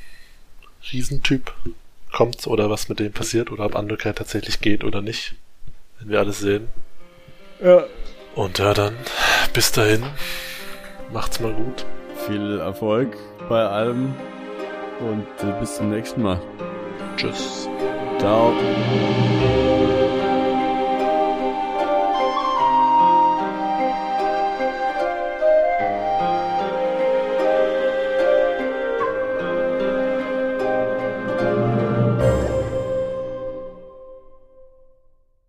[0.91, 1.53] Riesentyp
[2.12, 5.35] kommt oder was mit dem passiert oder ob Andokar tatsächlich geht oder nicht.
[5.99, 6.69] Wenn wir alles sehen.
[7.61, 7.85] ja.
[8.35, 8.97] Und ja, dann
[9.53, 10.03] bis dahin.
[11.13, 11.87] Macht's mal gut.
[12.27, 13.17] Viel Erfolg
[13.49, 14.13] bei allem
[14.99, 16.41] und äh, bis zum nächsten Mal.
[17.17, 17.69] Tschüss.
[18.19, 18.53] Ciao.